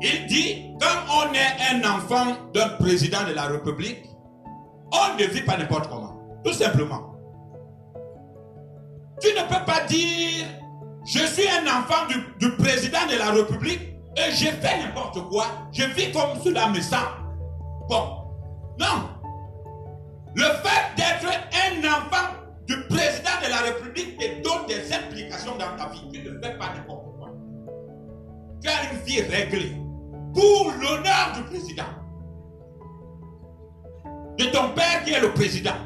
Il 0.00 0.26
dit, 0.26 0.74
quand 0.80 1.28
on 1.28 1.32
est 1.32 1.70
un 1.70 1.88
enfant 1.88 2.36
d'un 2.52 2.70
président 2.70 3.22
de 3.28 3.32
la 3.32 3.44
République, 3.44 4.04
on 4.92 5.16
ne 5.16 5.24
vit 5.24 5.42
pas 5.42 5.56
n'importe 5.56 5.88
comment. 5.88 6.18
Tout 6.44 6.52
simplement. 6.52 7.14
Tu 9.20 9.28
ne 9.28 9.42
peux 9.42 9.64
pas 9.64 9.84
dire, 9.86 10.46
je 11.06 11.20
suis 11.20 11.48
un 11.48 11.64
enfant 11.66 12.06
du, 12.08 12.16
du 12.44 12.56
président 12.56 13.06
de 13.08 13.16
la 13.16 13.30
République 13.30 13.82
et 14.16 14.32
je 14.32 14.46
fais 14.46 14.78
n'importe 14.82 15.20
quoi. 15.28 15.46
Je 15.70 15.84
vis 15.84 16.10
comme 16.10 16.42
cela 16.42 16.68
me 16.70 16.80
semble. 16.80 17.22
Bon, 17.88 18.08
non. 18.80 19.08
Le 20.34 20.42
fait 20.42 20.96
d'être 20.96 21.32
un 21.52 21.88
enfant 21.88 22.42
du 22.66 22.76
président 22.88 23.30
de 23.30 23.31
la 23.52 23.60
République 23.60 24.16
te 24.18 24.42
donne 24.42 24.66
des 24.66 24.92
implications 24.92 25.52
dans 25.52 25.76
ta 25.76 25.90
vie. 25.90 26.00
Tu 26.10 26.22
ne 26.22 26.40
fais 26.40 26.56
pas 26.56 26.72
n'importe 26.74 27.04
quoi. 27.18 27.28
Tu 28.62 28.68
as 28.68 28.92
une 28.92 28.98
vie 29.00 29.20
réglée 29.20 29.72
pour 30.34 30.72
l'honneur 30.80 31.32
du 31.36 31.42
président. 31.44 31.92
De 34.38 34.44
ton 34.46 34.70
père 34.70 35.04
qui 35.04 35.12
est 35.12 35.20
le 35.20 35.34
président. 35.34 35.76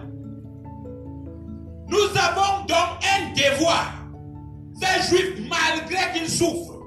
Nous 1.89 2.09
avons 2.17 2.65
donc 2.67 3.03
un 3.03 3.33
devoir. 3.35 3.93
Ces 4.81 5.17
juifs, 5.17 5.41
malgré 5.49 6.13
qu'ils 6.13 6.29
souffrent, 6.29 6.79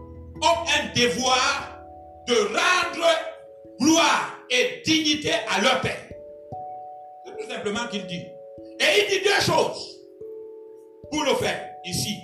ont 0.42 0.60
un 0.78 0.94
devoir 0.96 1.84
de 2.26 2.36
rendre 2.36 3.08
gloire 3.82 4.38
et 4.50 4.82
dignité 4.86 5.32
à 5.50 5.62
leur 5.62 5.82
Père. 5.82 6.06
C'est 7.26 7.38
tout 7.38 7.50
simplement 7.50 7.88
qu'il 7.92 8.06
dit. 8.08 8.24
Et 8.80 8.86
il 9.02 9.10
dit 9.10 9.26
deux 9.26 9.42
choses 9.42 9.99
pour 11.12 11.24
le 11.24 11.36
faire 11.36 11.60
ici. 11.86 12.18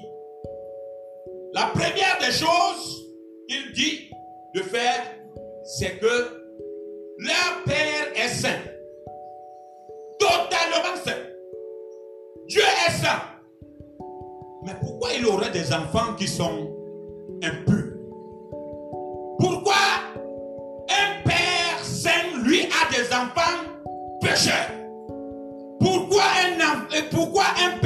La 1.53 1.67
première 1.73 2.17
des 2.19 2.31
choses 2.31 3.13
qu'il 3.47 3.71
dit 3.73 4.09
de 4.53 4.61
faire, 4.61 5.03
c'est 5.63 5.97
que 5.99 6.05
leur 7.19 7.63
Père 7.65 8.11
est 8.15 8.29
saint. 8.29 8.61
Totalement 10.19 10.95
saint. 11.03 11.11
Dieu 12.47 12.61
est 12.87 12.91
saint. 12.91 13.21
Mais 14.63 14.73
pourquoi 14.81 15.09
il 15.13 15.25
aurait 15.25 15.51
des 15.51 15.71
enfants 15.73 16.13
qui 16.17 16.27
sont 16.27 16.69
impurs? 17.43 17.93
Pourquoi 19.39 19.75
des 22.95 23.13
enfants 23.13 23.63
pécheurs? 24.21 24.71
Pourquoi 25.79 26.23
un, 26.23 27.03
pourquoi 27.11 27.43
un 27.63 27.77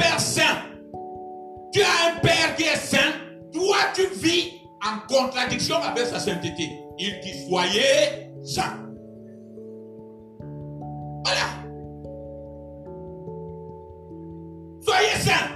père 2.20 2.54
qui 2.56 2.64
est 2.64 2.76
saint, 2.76 3.12
toi 3.52 3.76
tu 3.94 4.06
vis 4.14 4.60
en 4.82 5.06
contradiction 5.12 5.76
avec 5.76 6.06
sa 6.06 6.18
sainteté. 6.18 6.70
Il 6.98 7.20
dit 7.20 7.46
soyez 7.48 8.30
saint. 8.42 8.76
Voilà. 11.24 11.46
Soyez 14.80 15.16
saint. 15.20 15.50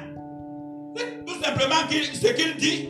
Tout 1.26 1.42
simplement 1.42 1.88
ce 1.90 2.32
qu'il 2.32 2.56
dit. 2.56 2.88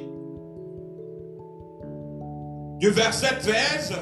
Du 2.79 2.91
verset 2.91 3.39
13 3.39 3.95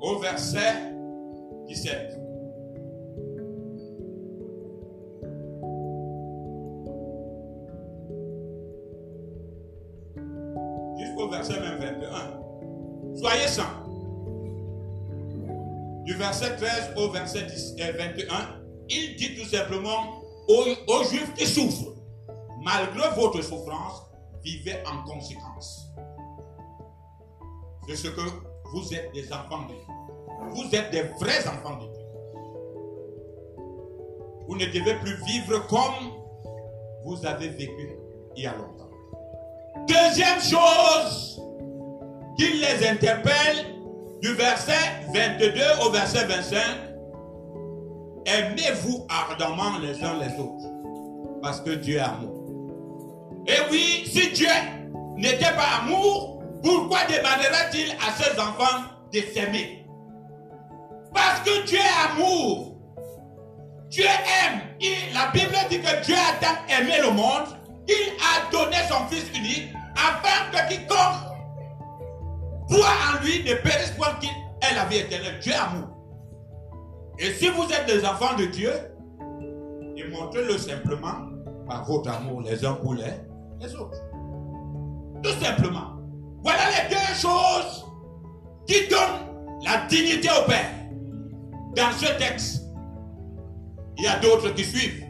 au 0.00 0.18
verset 0.18 0.94
17. 1.66 2.29
Verset 16.40 16.56
13 16.56 16.92
au 16.96 17.10
verset 17.10 17.46
21, 17.78 18.34
euh, 18.34 18.38
il 18.88 19.16
dit 19.16 19.36
tout 19.36 19.46
simplement 19.46 20.22
aux, 20.48 20.64
aux 20.88 21.04
Juifs 21.04 21.32
qui 21.34 21.46
souffrent, 21.46 21.94
malgré 22.62 23.08
votre 23.10 23.42
souffrance, 23.42 24.06
vivez 24.42 24.76
en 24.86 25.02
conséquence. 25.04 25.88
C'est 27.88 27.96
ce 27.96 28.08
que 28.08 28.20
vous 28.72 28.94
êtes 28.94 29.12
des 29.12 29.32
enfants 29.32 29.62
de 29.62 29.74
Dieu. 29.74 29.84
Vous 30.52 30.74
êtes 30.74 30.90
des 30.90 31.02
vrais 31.20 31.46
enfants 31.46 31.76
de 31.76 31.86
Dieu. 31.92 32.04
Vous 34.46 34.56
ne 34.56 34.66
devez 34.66 34.94
plus 35.00 35.16
vivre 35.24 35.66
comme 35.66 36.12
vous 37.04 37.24
avez 37.26 37.48
vécu 37.48 37.96
il 38.36 38.44
y 38.44 38.46
a 38.46 38.54
longtemps. 38.54 38.88
deuxième 39.86 40.40
chose 40.40 41.42
qui 42.36 42.52
les 42.58 42.86
interpelle 42.86 43.79
du 44.20 44.34
verset 44.34 44.72
22 45.14 45.50
au 45.84 45.90
verset 45.90 46.26
25, 46.26 46.60
aimez-vous 48.26 49.06
ardemment 49.08 49.78
les 49.80 50.02
uns 50.04 50.18
les 50.18 50.38
autres, 50.38 50.68
parce 51.42 51.60
que 51.60 51.70
Dieu 51.70 51.96
est 51.96 52.00
amour. 52.00 52.40
Et 53.46 53.70
oui, 53.70 54.04
si 54.06 54.30
Dieu 54.32 54.48
n'était 55.16 55.52
pas 55.52 55.82
amour, 55.82 56.42
pourquoi 56.62 56.98
demanderait-il 57.04 57.90
à 57.92 58.12
ses 58.12 58.38
enfants 58.38 58.84
de 59.12 59.20
s'aimer? 59.32 59.86
Parce 61.14 61.40
que 61.40 61.66
Dieu 61.66 61.78
est 61.78 62.12
amour. 62.12 62.76
Dieu 63.88 64.04
aime. 64.04 64.60
la 65.12 65.32
Bible 65.32 65.56
dit 65.68 65.80
que 65.80 66.04
Dieu 66.04 66.14
a 66.14 66.44
tant 66.44 66.56
aimé 66.68 66.92
le 67.02 67.10
monde 67.10 67.58
qu'il 67.86 68.12
a 68.20 68.50
donné 68.52 68.76
son 68.88 69.06
Fils 69.08 69.26
unique 69.36 69.72
afin 69.96 70.50
que 70.52 70.72
quiconque 70.72 71.29
croit 72.70 72.86
en 72.86 73.24
lui 73.24 73.42
ne 73.44 73.54
périsse 73.54 73.92
point 73.96 74.14
qu'il 74.20 74.30
ait 74.30 74.74
la 74.74 74.84
vie 74.86 74.98
éternelle. 74.98 75.38
Dieu 75.40 75.52
est 75.52 75.56
amour. 75.56 75.88
Et 77.18 77.32
si 77.32 77.48
vous 77.48 77.64
êtes 77.64 77.86
des 77.86 78.04
enfants 78.06 78.34
de 78.36 78.46
Dieu, 78.46 78.72
démontrez-le 79.96 80.56
simplement 80.56 81.28
par 81.66 81.84
votre 81.84 82.10
amour 82.10 82.42
les 82.42 82.64
uns 82.64 82.74
pour 82.74 82.94
les, 82.94 83.04
les 83.60 83.74
autres. 83.74 83.98
Tout 85.22 85.44
simplement. 85.44 85.96
Voilà 86.42 86.62
les 86.70 86.88
deux 86.88 87.14
choses 87.14 87.86
qui 88.66 88.88
donnent 88.88 89.60
la 89.64 89.86
dignité 89.86 90.28
au 90.30 90.48
Père. 90.48 90.70
Dans 91.76 91.92
ce 91.92 92.06
texte, 92.18 92.62
il 93.98 94.04
y 94.04 94.06
a 94.06 94.18
d'autres 94.20 94.50
qui 94.54 94.64
suivent. 94.64 95.04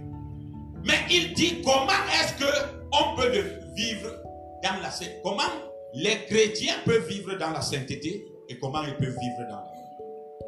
Mais 0.84 0.98
il 1.10 1.34
dit 1.34 1.62
comment 1.62 1.92
est-ce 2.20 2.44
qu'on 2.44 3.16
peut 3.16 3.30
vivre 3.76 4.10
dans 4.64 4.82
la 4.82 4.90
sainteté. 4.90 5.20
Comment 5.22 5.42
les 5.94 6.24
chrétiens 6.26 6.74
peuvent 6.84 7.06
vivre 7.06 7.34
dans 7.38 7.50
la 7.50 7.60
sainteté 7.60 8.26
et 8.48 8.58
comment 8.58 8.82
ils 8.82 8.96
peuvent 8.96 9.16
vivre 9.18 9.48
dans 9.48 9.56
la 9.56 9.70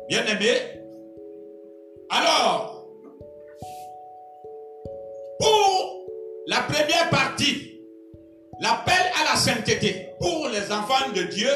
Bien 0.08 0.26
aimé. 0.26 0.82
Alors, 2.10 2.86
pour 5.38 6.06
la 6.46 6.60
première 6.62 7.08
partie, 7.10 7.80
l'appel 8.60 8.94
à 9.20 9.32
la 9.32 9.36
sainteté 9.38 10.10
pour 10.20 10.48
les 10.48 10.70
enfants 10.72 11.10
de 11.14 11.22
Dieu, 11.22 11.48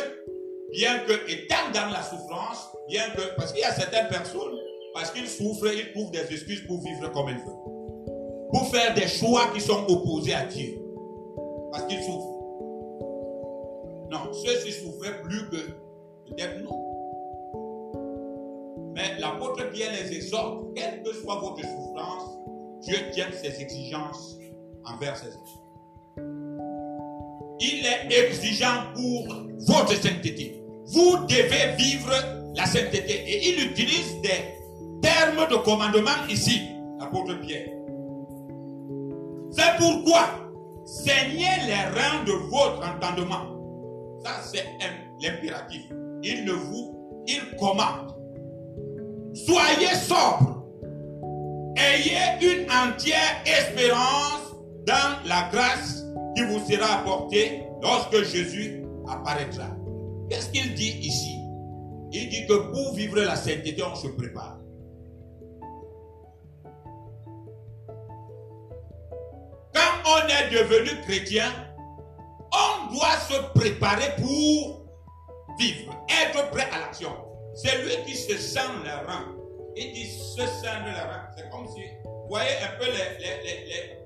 bien 0.72 1.00
que 1.00 1.30
étant 1.30 1.70
dans 1.74 1.90
la 1.90 2.02
souffrance, 2.02 2.68
bien 2.88 3.10
que, 3.10 3.36
parce 3.36 3.52
qu'il 3.52 3.62
y 3.62 3.64
a 3.64 3.72
certaines 3.72 4.08
personnes, 4.08 4.56
parce 4.94 5.10
qu'ils 5.10 5.28
souffrent, 5.28 5.72
ils 5.74 5.92
trouvent 5.92 6.10
des 6.10 6.32
excuses 6.32 6.66
pour 6.66 6.80
vivre 6.82 7.10
comme 7.12 7.28
ils 7.28 7.36
veulent. 7.36 8.50
Pour 8.50 8.68
faire 8.70 8.94
des 8.94 9.08
choix 9.08 9.50
qui 9.52 9.60
sont 9.60 9.84
opposés 9.88 10.34
à 10.34 10.44
Dieu. 10.46 10.78
Parce 11.72 11.84
qu'ils 11.86 12.02
souffrent. 12.02 12.35
Non, 14.10 14.32
ceux-ci 14.32 14.72
souffraient 14.72 15.20
plus 15.22 15.48
que 15.48 15.56
peut-être 16.26 16.62
nous. 16.62 16.86
Mais 18.94 19.18
l'apôtre 19.18 19.70
Pierre 19.70 19.92
les 19.92 20.16
exhorte, 20.16 20.74
quelle 20.74 21.02
que 21.02 21.12
soit 21.12 21.36
votre 21.36 21.60
souffrance, 21.60 22.38
Dieu 22.82 22.96
tient 23.12 23.30
ses 23.32 23.60
exigences 23.60 24.38
envers 24.84 25.16
ses 25.16 25.36
enfants. 25.36 25.62
Il 27.60 27.84
est 27.84 28.26
exigeant 28.26 28.92
pour 28.94 29.26
votre 29.66 29.94
sainteté. 29.94 30.62
Vous 30.86 31.18
devez 31.26 31.74
vivre 31.76 32.12
la 32.54 32.66
sainteté. 32.66 33.22
Et 33.26 33.48
il 33.48 33.70
utilise 33.70 34.20
des 34.22 35.00
termes 35.02 35.48
de 35.50 35.56
commandement 35.56 36.26
ici, 36.28 36.62
l'apôtre 36.98 37.40
Pierre. 37.40 37.68
C'est 39.50 39.76
pourquoi 39.78 40.28
saignez 40.84 41.66
les 41.66 41.74
reins 41.74 42.24
de 42.24 42.32
votre 42.32 42.82
entendement. 42.86 43.55
Ça, 44.24 44.40
c'est 44.42 44.64
l'impératif. 45.20 45.82
Il 46.22 46.44
ne 46.44 46.52
vous, 46.52 47.24
il 47.26 47.56
commande. 47.56 48.14
Soyez 49.34 49.94
sobre. 49.94 50.64
Ayez 51.76 52.40
une 52.40 52.70
entière 52.70 53.42
espérance 53.44 54.54
dans 54.86 55.28
la 55.28 55.48
grâce 55.52 56.04
qui 56.34 56.42
vous 56.44 56.58
sera 56.60 57.00
apportée 57.00 57.62
lorsque 57.82 58.24
Jésus 58.24 58.82
apparaîtra. 59.08 59.68
Qu'est-ce 60.30 60.50
qu'il 60.50 60.74
dit 60.74 60.98
ici? 61.00 61.38
Il 62.12 62.28
dit 62.28 62.46
que 62.46 62.70
pour 62.72 62.94
vivre 62.94 63.20
la 63.20 63.36
sainteté, 63.36 63.82
on 63.82 63.94
se 63.94 64.08
prépare. 64.08 64.58
Quand 69.74 70.02
on 70.06 70.28
est 70.28 70.50
devenu 70.50 71.00
chrétien, 71.02 71.50
on 72.52 72.94
doit 72.94 73.16
se 73.28 73.58
préparer 73.58 74.14
pour 74.16 74.86
vivre, 75.58 75.94
être 76.08 76.50
prêt 76.50 76.68
à 76.72 76.80
l'action. 76.80 77.10
C'est 77.54 77.82
lui 77.82 78.04
qui 78.04 78.14
se 78.14 78.36
sent 78.36 78.60
les 78.84 78.90
reins. 78.90 79.34
Il 79.76 79.92
dit 79.92 80.06
se 80.06 80.42
sent 80.42 80.78
les 80.84 80.92
reins. 80.92 81.26
C'est 81.36 81.48
comme 81.50 81.66
si, 81.68 81.82
vous 82.04 82.28
voyez 82.28 82.50
un 82.62 82.78
peu 82.78 82.84
les, 82.84 83.18
les, 83.18 83.42
les, 83.42 83.96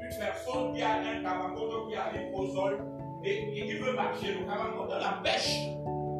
une 0.00 0.18
personne 0.18 0.74
qui 0.74 0.82
a 0.82 0.94
un 0.94 1.22
cavamoto 1.22 1.88
qui 1.88 1.96
arrive 1.96 2.34
au 2.34 2.52
sol 2.52 2.84
et, 3.24 3.52
qui 3.52 3.74
veut 3.74 3.92
marcher. 3.92 4.34
Le 4.34 4.46
cavamoto 4.46 4.94
l'empêche 4.98 5.58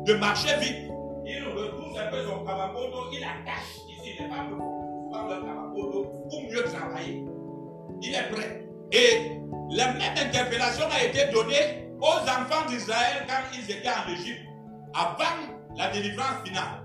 de 0.06 0.14
marcher 0.14 0.56
vite. 0.58 0.90
Il 1.26 1.44
retrouve 1.48 1.98
un 1.98 2.06
peu 2.10 2.22
son 2.24 2.44
cavamoto, 2.44 3.10
il 3.12 3.24
attache 3.24 3.78
ici, 3.88 4.14
il 4.18 4.22
n'est 4.22 4.28
pas 4.28 4.44
le 4.44 5.44
cavamoto 5.44 6.04
pour 6.28 6.42
mieux 6.42 6.64
travailler. 6.64 7.24
Il 8.02 8.14
est 8.14 8.28
prêt. 8.30 8.68
Et 8.92 9.40
la 9.70 9.92
même 9.92 10.12
interpellation 10.16 10.86
a 10.90 11.04
été 11.04 11.30
donnée 11.32 11.88
aux 12.00 12.06
enfants 12.06 12.66
d'Israël 12.68 13.26
quand 13.26 13.56
ils 13.56 13.70
étaient 13.70 13.88
en 13.88 14.12
Égypte, 14.12 14.42
avant 14.94 15.52
la 15.76 15.90
délivrance 15.90 16.42
finale. 16.44 16.84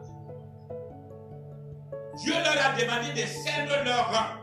Dieu 2.17 2.33
leur 2.33 2.65
a 2.65 2.79
demandé 2.79 3.21
de 3.21 3.27
cendre 3.27 3.83
leurs 3.85 4.09
reins 4.11 4.39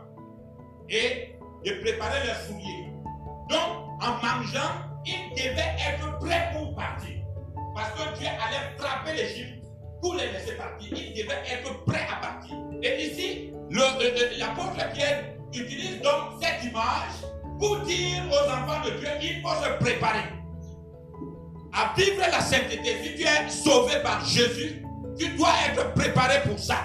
et 0.89 1.35
de 1.65 1.71
préparer 1.81 2.25
leurs 2.25 2.41
souliers. 2.41 2.91
Donc, 3.49 4.01
en 4.01 4.13
mangeant, 4.23 4.73
ils 5.05 5.29
devaient 5.35 5.75
être 5.87 6.19
prêts 6.19 6.49
pour 6.53 6.75
partir. 6.75 7.17
Parce 7.75 7.91
que 7.91 8.17
Dieu 8.17 8.27
allait 8.27 8.77
frapper 8.77 9.13
l'Égypte 9.13 9.63
pour 10.01 10.15
les 10.15 10.31
laisser 10.31 10.53
partir. 10.55 10.91
Ils 10.91 11.23
devaient 11.23 11.43
être 11.51 11.83
prêts 11.85 12.07
à 12.11 12.19
partir. 12.19 12.55
Et 12.81 13.05
ici, 13.05 13.53
l'apôtre 13.69 14.93
Pierre 14.93 15.23
utilise 15.53 16.01
donc 16.01 16.41
cette 16.41 16.63
image 16.63 17.36
pour 17.59 17.77
dire 17.79 18.23
aux 18.29 18.49
enfants 18.49 18.85
de 18.85 18.91
Dieu, 18.99 19.09
il 19.21 19.41
faut 19.41 19.63
se 19.63 19.83
préparer 19.83 20.23
à 21.73 21.93
vivre 21.95 22.21
la 22.31 22.41
sainteté. 22.41 22.95
Si 23.03 23.15
tu 23.15 23.23
es 23.23 23.49
sauvé 23.49 24.01
par 24.03 24.25
Jésus, 24.25 24.83
tu 25.17 25.29
dois 25.29 25.53
être 25.69 25.93
préparé 25.93 26.41
pour 26.47 26.59
ça. 26.59 26.77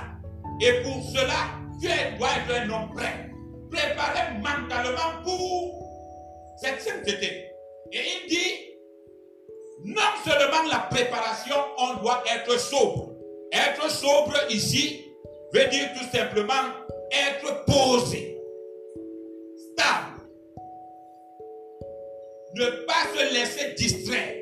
Et 0.60 0.82
pour 0.82 1.02
cela, 1.10 1.58
tu 1.80 1.88
dois 2.18 2.28
être 2.28 2.62
un 2.62 2.70
homme 2.70 2.94
prêt. 2.94 3.30
Préparé 3.70 4.34
mentalement 4.38 5.22
pour 5.24 6.58
cette 6.60 6.80
sainteté. 6.80 7.48
Et 7.90 8.00
il 8.00 8.28
dit, 8.28 8.72
non 9.84 10.00
seulement 10.24 10.68
la 10.70 10.78
préparation, 10.90 11.56
on 11.78 12.02
doit 12.02 12.22
être 12.34 12.58
sobre. 12.58 13.12
Être 13.52 13.90
sobre 13.90 14.34
ici 14.50 15.04
veut 15.52 15.68
dire 15.68 15.90
tout 15.98 16.16
simplement 16.16 16.52
être 17.10 17.64
posé, 17.66 18.38
stable 19.72 20.11
ne 22.54 22.66
pas 22.86 23.06
se 23.14 23.34
laisser 23.34 23.74
distraire 23.74 24.34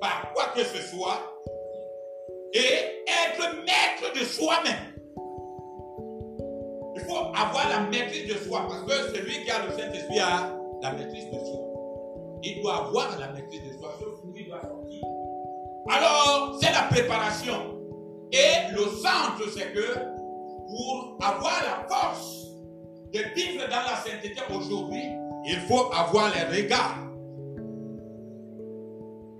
par 0.00 0.32
quoi 0.34 0.44
que 0.54 0.62
ce 0.64 0.82
soit 0.88 1.40
et 2.52 3.02
être 3.08 3.54
maître 3.64 4.12
de 4.14 4.24
soi-même. 4.24 4.94
Il 6.96 7.02
faut 7.02 7.34
avoir 7.34 7.68
la 7.68 7.80
maîtrise 7.80 8.28
de 8.28 8.38
soi 8.44 8.66
parce 8.68 8.82
que 8.84 9.16
celui 9.16 9.44
qui 9.44 9.50
a 9.50 9.64
le 9.66 9.72
Saint-Esprit 9.72 10.20
a 10.20 10.54
la 10.82 10.92
maîtrise 10.92 11.26
de 11.26 11.38
soi. 11.38 11.60
Il 12.42 12.60
doit 12.62 12.86
avoir 12.86 13.18
la 13.18 13.28
maîtrise 13.32 13.62
de 13.62 13.78
soi. 13.78 13.98
Ce 13.98 14.04
fruit 14.20 14.44
doit 14.44 14.60
sortir. 14.60 15.02
Alors, 15.90 16.58
c'est 16.60 16.72
la 16.72 16.82
préparation. 16.90 17.80
Et 18.32 18.72
le 18.72 18.84
centre, 19.00 19.48
c'est 19.54 19.72
que 19.72 19.94
pour 20.68 21.18
avoir 21.22 21.62
la 21.62 21.86
force 21.88 22.46
de 23.12 23.20
vivre 23.34 23.64
dans 23.68 23.76
la 23.76 23.96
sainteté 24.04 24.40
aujourd'hui, 24.54 25.04
il 25.46 25.60
faut 25.68 25.92
avoir 25.92 26.32
les 26.34 26.62
regards 26.62 27.03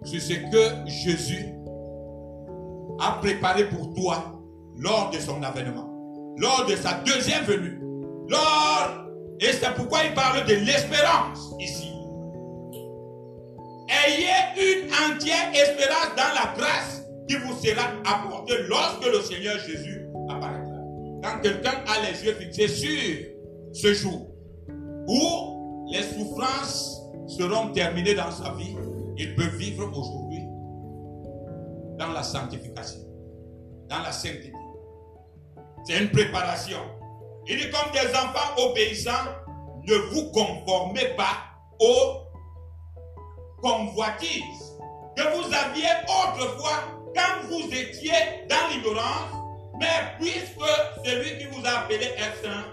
sur 0.05 0.21
ce 0.21 0.35
que 0.35 0.89
Jésus 0.89 1.47
a 3.01 3.13
préparé 3.21 3.65
pour 3.69 3.93
toi 3.95 4.41
lors 4.77 5.11
de 5.11 5.19
son 5.19 5.43
avènement, 5.43 5.89
lors 6.37 6.67
de 6.67 6.77
sa 6.77 6.95
deuxième 7.05 7.45
venue. 7.45 7.81
Lors, 8.29 9.07
et 9.41 9.53
c'est 9.53 9.75
pourquoi 9.75 10.05
il 10.05 10.15
parle 10.15 10.47
de 10.47 10.55
l'espérance 10.55 11.55
ici. 11.61 11.91
Ayez 14.07 14.85
une 14.85 14.91
entière 14.93 15.51
espérance 15.53 16.15
dans 16.17 16.35
la 16.35 16.55
grâce 16.57 17.03
qui 17.29 17.37
vous 17.37 17.55
sera 17.55 17.89
apportée 18.05 18.55
lorsque 18.69 19.07
le 19.07 19.21
Seigneur 19.21 19.59
Jésus 19.59 20.07
apparaîtra. 20.29 20.79
Quand 21.23 21.41
quelqu'un 21.43 21.83
a 21.87 22.11
les 22.11 22.25
yeux 22.25 22.35
fixés 22.35 22.69
sur 22.69 22.93
ce 23.73 23.95
jour 23.95 24.29
où 25.09 25.87
les 25.91 26.03
souffrances 26.03 27.03
seront 27.27 27.73
terminées 27.73 28.15
dans 28.15 28.31
sa 28.31 28.53
vie, 28.55 28.77
il 29.17 29.35
peut 29.35 29.57
vivre 29.57 29.87
aujourd'hui 29.97 30.45
dans 31.99 32.13
la 32.13 32.23
sanctification, 32.23 33.01
dans 33.89 34.01
la 34.01 34.13
sainteté. 34.13 34.53
C'est 35.85 36.03
une 36.03 36.11
préparation. 36.11 36.79
Il 37.47 37.59
dit 37.59 37.71
comme 37.71 37.93
des 37.93 38.09
enfants 38.17 38.71
obéissants, 38.71 39.13
ne 39.87 39.95
vous 40.13 40.31
conformez 40.33 41.15
pas 41.17 41.37
aux 41.79 42.25
convoitises 43.61 44.75
que 45.17 45.23
vous 45.23 45.55
aviez 45.55 45.91
autrefois 46.05 47.05
quand 47.15 47.49
vous 47.49 47.67
étiez 47.73 48.47
dans 48.49 48.69
l'ignorance, 48.71 49.31
mais 49.79 50.17
puisque 50.19 51.05
celui 51.05 51.39
qui 51.39 51.45
vous 51.47 51.65
a 51.67 51.81
appelé 51.81 52.07
est 52.07 52.43
saint, 52.43 52.65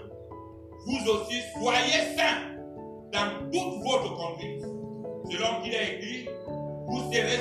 vous 0.86 1.10
aussi 1.10 1.40
soyez 1.54 2.16
saints 2.16 2.52
dans 3.12 3.50
toute 3.50 3.82
votre 3.84 4.16
conduite. 4.16 4.62
Selon 5.30 5.62
qu'il 5.62 5.74
est 5.74 5.94
écrit, 5.94 6.28
vous 6.92 7.10
serez 7.10 7.38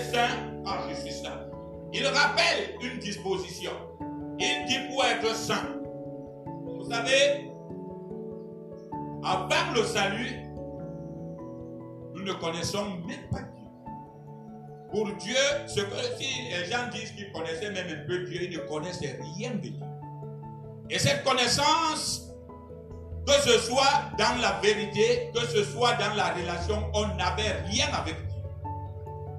je 0.89 0.95
suis 0.95 1.11
saint. 1.11 1.45
Il 1.91 2.07
rappelle 2.07 2.75
une 2.81 2.99
disposition. 2.99 3.71
Il 4.39 4.65
dit 4.65 4.79
pour 4.89 5.03
être 5.03 5.35
saint. 5.35 5.75
Vous 6.77 6.89
savez, 6.89 7.51
avant 9.23 9.73
le 9.75 9.83
salut, 9.83 10.47
nous 12.15 12.23
ne 12.23 12.31
connaissons 12.33 12.85
même 13.05 13.27
pas 13.29 13.41
Dieu. 13.41 13.67
Pour 14.89 15.05
Dieu, 15.17 15.35
ce 15.67 15.81
que 15.81 16.17
si 16.17 16.49
les 16.49 16.65
gens 16.71 16.87
disent 16.93 17.11
qu'ils 17.11 17.31
connaissaient 17.33 17.71
même 17.71 17.87
un 17.87 18.07
peu 18.07 18.19
Dieu, 18.25 18.43
ils 18.43 18.57
ne 18.57 18.63
connaissaient 18.63 19.19
rien 19.35 19.51
de 19.51 19.67
Dieu. 19.67 19.85
Et 20.89 20.97
cette 20.97 21.25
connaissance, 21.25 22.31
que 23.27 23.33
ce 23.33 23.59
soit 23.59 24.11
dans 24.17 24.41
la 24.41 24.61
vérité, 24.61 25.29
que 25.33 25.41
ce 25.41 25.63
soit 25.65 25.93
dans 25.93 26.13
la 26.15 26.33
relation, 26.33 26.89
on 26.93 27.07
n'avait 27.15 27.51
rien 27.69 27.87
avec 27.93 28.15
Dieu. 28.15 28.30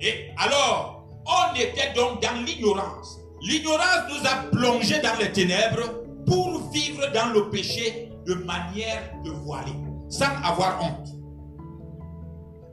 Et 0.03 0.31
alors, 0.37 1.07
on 1.25 1.55
était 1.55 1.93
donc 1.95 2.21
dans 2.21 2.45
l'ignorance. 2.45 3.21
L'ignorance 3.41 4.11
nous 4.11 4.27
a 4.27 4.51
plongés 4.51 5.01
dans 5.01 5.17
les 5.19 5.31
ténèbres 5.31 6.03
pour 6.27 6.71
vivre 6.71 7.07
dans 7.13 7.33
le 7.33 7.49
péché 7.51 8.11
de 8.27 8.35
manière 8.35 9.13
de 9.25 9.31
voiler, 9.31 9.73
sans 10.09 10.31
avoir 10.45 10.83
honte. 10.83 11.09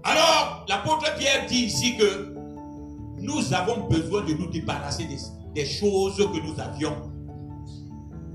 Alors, 0.03 0.65
l'apôtre 0.67 1.15
Pierre 1.17 1.45
dit 1.47 1.65
ici 1.65 1.97
que 1.97 2.35
nous 3.17 3.53
avons 3.53 3.87
besoin 3.87 4.23
de 4.23 4.33
nous 4.33 4.49
débarrasser 4.49 5.05
des, 5.53 5.65
choses 5.65 6.17
que 6.17 6.39
nous 6.39 6.59
avions 6.59 7.11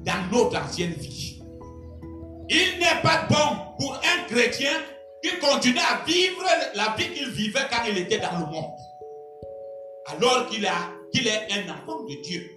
dans 0.04 0.30
notre 0.30 0.62
ancienne 0.62 0.92
vie. 0.92 1.42
Il 2.50 2.78
n'est 2.78 3.00
pas 3.02 3.26
bon 3.28 3.56
pour 3.78 3.94
un 3.94 4.28
chrétien 4.28 4.72
qui 5.24 5.38
continue 5.38 5.78
à 5.78 6.04
vivre 6.04 6.44
la 6.74 6.94
vie 6.98 7.10
qu'il 7.14 7.30
vivait 7.30 7.66
quand 7.70 7.82
il 7.88 7.96
était 7.96 8.18
dans 8.18 8.38
le 8.40 8.46
monde. 8.46 8.76
Alors 10.06 10.46
qu'il 10.50 10.68
qu'il 11.12 11.26
est 11.26 11.48
un 11.50 11.72
enfant 11.72 12.02
de 12.02 12.22
Dieu. 12.22 12.50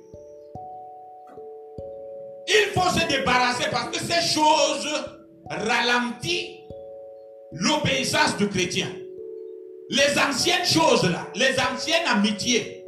Il 2.47 2.71
faut 2.73 2.89
se 2.89 3.07
débarrasser 3.07 3.69
parce 3.71 3.97
que 3.97 4.03
ces 4.03 4.33
choses 4.33 4.87
ralentissent 5.49 6.59
l'obéissance 7.53 8.35
du 8.35 8.49
chrétien. 8.49 8.89
Les 9.89 10.19
anciennes 10.19 10.65
choses 10.65 11.09
là, 11.09 11.25
les 11.35 11.55
anciennes 11.59 12.05
amitiés, 12.07 12.85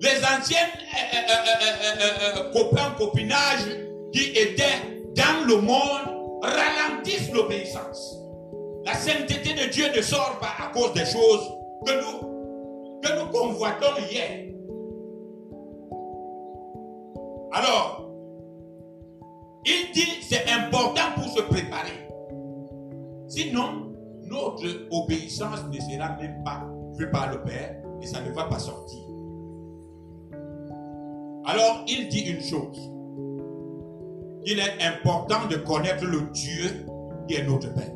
les 0.00 0.18
anciennes 0.24 0.70
euh, 0.94 1.32
euh, 1.32 2.38
euh, 2.38 2.52
copains, 2.52 2.94
copinages 2.96 3.66
qui 4.12 4.30
étaient 4.30 5.02
dans 5.16 5.44
le 5.48 5.56
monde 5.56 6.42
ralentissent 6.42 7.32
l'obéissance. 7.32 8.25
La 8.86 8.94
sainteté 8.94 9.52
de 9.52 9.68
Dieu 9.72 9.86
ne 9.96 10.00
sort 10.00 10.38
pas 10.40 10.64
à 10.64 10.68
cause 10.72 10.92
des 10.92 11.04
choses 11.04 11.52
que 11.84 11.92
nous, 12.00 13.00
que 13.02 13.18
nous 13.18 13.30
convoitons 13.32 13.96
hier. 14.08 14.46
Alors, 17.52 18.08
il 19.64 19.92
dit 19.92 20.22
c'est 20.22 20.48
important 20.52 21.12
pour 21.16 21.24
se 21.24 21.42
préparer. 21.42 22.08
Sinon, 23.26 23.92
notre 24.22 24.66
obéissance 24.92 25.64
ne 25.68 25.80
sera 25.80 26.16
même 26.20 26.44
pas 26.44 26.62
vue 26.96 27.10
par 27.10 27.32
le 27.32 27.42
Père 27.42 27.82
et 28.00 28.06
ça 28.06 28.20
ne 28.20 28.30
va 28.30 28.44
pas 28.44 28.60
sortir. 28.60 29.02
Alors, 31.44 31.84
il 31.88 32.08
dit 32.08 32.20
une 32.20 32.40
chose. 32.40 32.88
Il 34.44 34.60
est 34.60 34.80
important 34.80 35.48
de 35.50 35.56
connaître 35.56 36.04
le 36.04 36.20
Dieu 36.32 36.86
qui 37.26 37.34
est 37.34 37.44
notre 37.44 37.74
Père. 37.74 37.95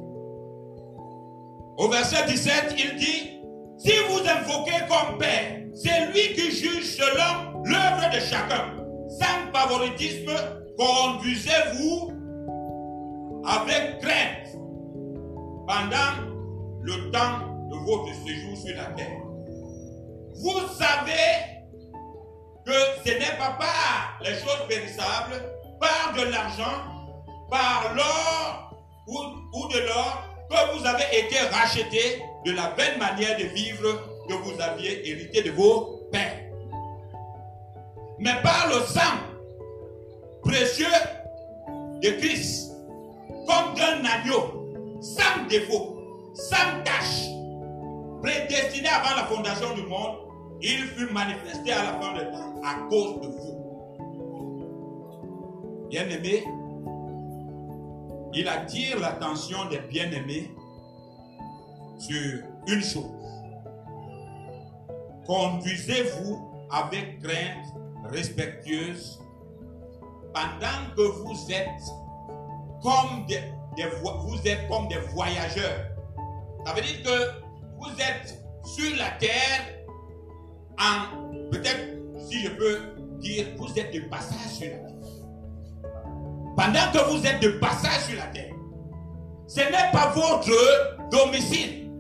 Au 1.81 1.89
verset 1.89 2.27
17, 2.27 2.75
il 2.77 2.97
dit, 2.97 3.41
si 3.79 3.93
vous 4.11 4.19
invoquez 4.19 4.85
comme 4.87 5.17
Père, 5.17 5.63
c'est 5.75 6.09
lui 6.09 6.35
qui 6.35 6.51
juge 6.51 6.97
selon 6.97 7.63
l'œuvre 7.65 8.13
de 8.13 8.21
chacun, 8.21 8.77
sans 9.09 9.51
favoritisme 9.51 10.31
Conduisez-vous 10.77 12.13
avec 13.47 13.99
crainte 14.01 14.59
pendant 15.67 16.23
le 16.83 17.11
temps 17.13 17.49
de 17.71 17.77
votre 17.87 18.15
séjour 18.27 18.59
sur 18.59 18.77
la 18.77 18.85
terre. 18.93 19.23
Vous 20.35 20.61
savez 20.77 21.65
que 22.67 22.73
ce 23.07 23.11
n'est 23.11 23.39
pas 23.39 23.57
par 23.59 24.21
les 24.23 24.35
choses 24.35 24.67
périssables, 24.69 25.43
par 25.81 26.13
de 26.15 26.31
l'argent, 26.31 26.85
par 27.51 27.95
l'or 27.95 28.75
ou, 29.07 29.19
ou 29.55 29.69
de 29.69 29.79
l'or 29.79 30.30
que 30.51 30.79
vous 30.79 30.85
avez 30.85 31.05
été 31.13 31.39
rachetés 31.53 32.23
de 32.45 32.53
la 32.53 32.71
belle 32.71 32.99
manière 32.99 33.39
de 33.39 33.45
vivre 33.45 33.89
que 34.29 34.35
vous 34.35 34.61
aviez 34.61 35.09
hérité 35.09 35.43
de 35.43 35.53
vos 35.53 36.01
pères. 36.11 36.39
Mais 38.19 38.35
par 38.43 38.69
le 38.69 38.81
sang 38.85 39.19
précieux 40.43 40.87
de 42.03 42.11
Christ, 42.19 42.73
comme 43.47 43.75
d'un 43.75 44.05
agneau, 44.05 45.01
sans 45.01 45.47
défaut, 45.49 45.97
sans 46.35 46.83
tache, 46.85 47.29
prédestiné 48.21 48.89
avant 48.89 49.17
la 49.17 49.25
fondation 49.25 49.75
du 49.75 49.83
monde, 49.83 50.17
il 50.61 50.79
fut 50.89 51.11
manifesté 51.13 51.73
à 51.73 51.85
la 51.85 52.01
fin 52.01 52.13
du 52.13 52.21
temps 52.31 52.61
à 52.65 52.75
cause 52.91 53.21
de 53.21 53.29
vous. 53.29 53.57
Bien-aimés, 55.89 56.45
il 58.33 58.49
attire 58.49 58.99
l'attention 59.01 59.69
des 59.69 59.81
bien-aimés 59.81 60.55
sur 61.99 62.43
une 62.67 62.83
chose. 62.83 63.05
Conduisez-vous 65.27 66.67
avec 66.71 67.21
crainte 67.21 67.67
respectueuse 68.11 69.21
pendant 70.33 70.95
que 70.97 71.03
vous 71.03 71.53
êtes 71.53 71.83
comme 72.83 73.27
des, 74.89 74.97
voyageurs. 75.13 75.87
Ça 76.65 76.73
veut 76.75 76.83
dire 76.83 77.03
que 77.03 77.31
vous 77.79 77.91
êtes 77.99 78.43
sur 78.65 78.97
la 78.97 79.11
terre 79.13 79.81
peut-être, 81.51 81.99
si 82.29 82.43
je 82.45 82.51
peux 82.51 82.79
dire, 83.19 83.47
vous 83.57 83.79
êtes 83.79 83.93
de 83.93 84.01
passage 84.09 84.53
sur 84.53 84.69
la 84.69 84.79
terre. 84.79 85.00
Pendant 86.57 86.93
que 86.93 87.11
vous 87.11 87.27
êtes 87.27 87.41
de 87.41 87.59
passage 87.59 88.05
sur 88.09 88.17
la 88.19 88.27
terre, 88.27 88.55
ce 89.47 89.61
n'est 89.61 89.91
pas 89.93 90.13
votre 90.15 91.09
domicile. 91.11 91.91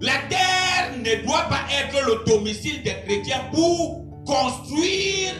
La 0.00 0.12
terre 0.28 0.96
ne 0.98 1.26
doit 1.26 1.48
pas 1.48 1.64
être 1.80 2.06
le 2.06 2.24
domicile 2.24 2.82
des 2.82 2.94
chrétiens 3.06 3.44
pour 3.52 4.04
construire 4.26 5.34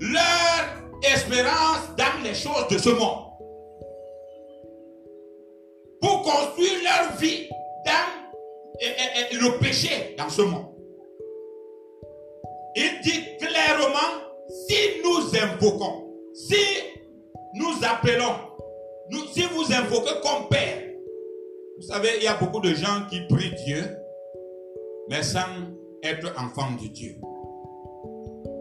leur 0.00 0.82
espérance 1.02 1.94
dans 1.96 2.22
les 2.24 2.34
choses 2.34 2.68
de 2.70 2.78
ce 2.78 2.90
monde. 2.90 3.26
Pour 6.00 6.22
construire 6.22 6.82
leur 6.82 7.16
vie 7.16 7.48
dans 7.86 9.40
le 9.40 9.58
péché 9.58 10.14
dans 10.18 10.28
ce 10.28 10.42
monde. 10.42 10.66
Il 12.74 13.00
dit 13.02 13.36
clairement, 13.38 13.98
si 14.48 14.76
nous 15.04 15.36
invoquons, 15.36 16.08
si 16.34 16.56
nous 17.54 17.84
appelons, 17.84 18.34
si 19.32 19.42
vous 19.42 19.72
invoquez 19.72 20.20
comme 20.22 20.48
Père, 20.48 20.82
vous 21.76 21.82
savez, 21.82 22.10
il 22.18 22.24
y 22.24 22.28
a 22.28 22.34
beaucoup 22.34 22.60
de 22.60 22.74
gens 22.74 23.06
qui 23.10 23.20
prient 23.28 23.54
Dieu, 23.66 23.84
mais 25.08 25.22
sans 25.22 25.40
être 26.02 26.32
enfants 26.38 26.72
de 26.80 26.86
Dieu. 26.88 27.16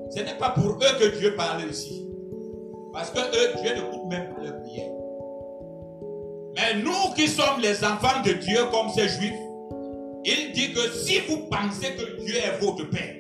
Ce 0.09 0.19
n'est 0.19 0.37
pas 0.37 0.49
pour 0.49 0.71
eux 0.71 0.99
que 0.99 1.17
Dieu 1.17 1.35
parle 1.35 1.69
ici. 1.69 2.07
Parce 2.91 3.09
que 3.11 3.19
eux, 3.19 3.61
Dieu 3.61 3.73
n'écoute 3.75 4.05
même 4.09 4.33
pas 4.33 4.41
leur 4.41 4.61
prière. 4.61 4.91
Mais 6.55 6.81
nous 6.81 7.13
qui 7.15 7.27
sommes 7.27 7.61
les 7.61 7.83
enfants 7.83 8.21
de 8.25 8.33
Dieu 8.33 8.59
comme 8.71 8.89
ces 8.89 9.07
juifs, 9.07 9.39
il 10.25 10.51
dit 10.51 10.73
que 10.73 10.81
si 10.89 11.19
vous 11.21 11.47
pensez 11.47 11.95
que 11.95 12.21
Dieu 12.23 12.35
est 12.35 12.57
votre 12.59 12.89
Père, 12.89 13.15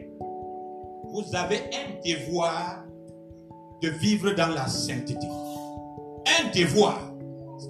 vous 1.13 1.23
avez 1.33 1.61
un 1.73 1.99
devoir 2.05 2.83
de 3.81 3.89
vivre 3.89 4.31
dans 4.31 4.49
la 4.49 4.67
sainteté. 4.67 5.27
Un 6.27 6.49
devoir. 6.55 7.13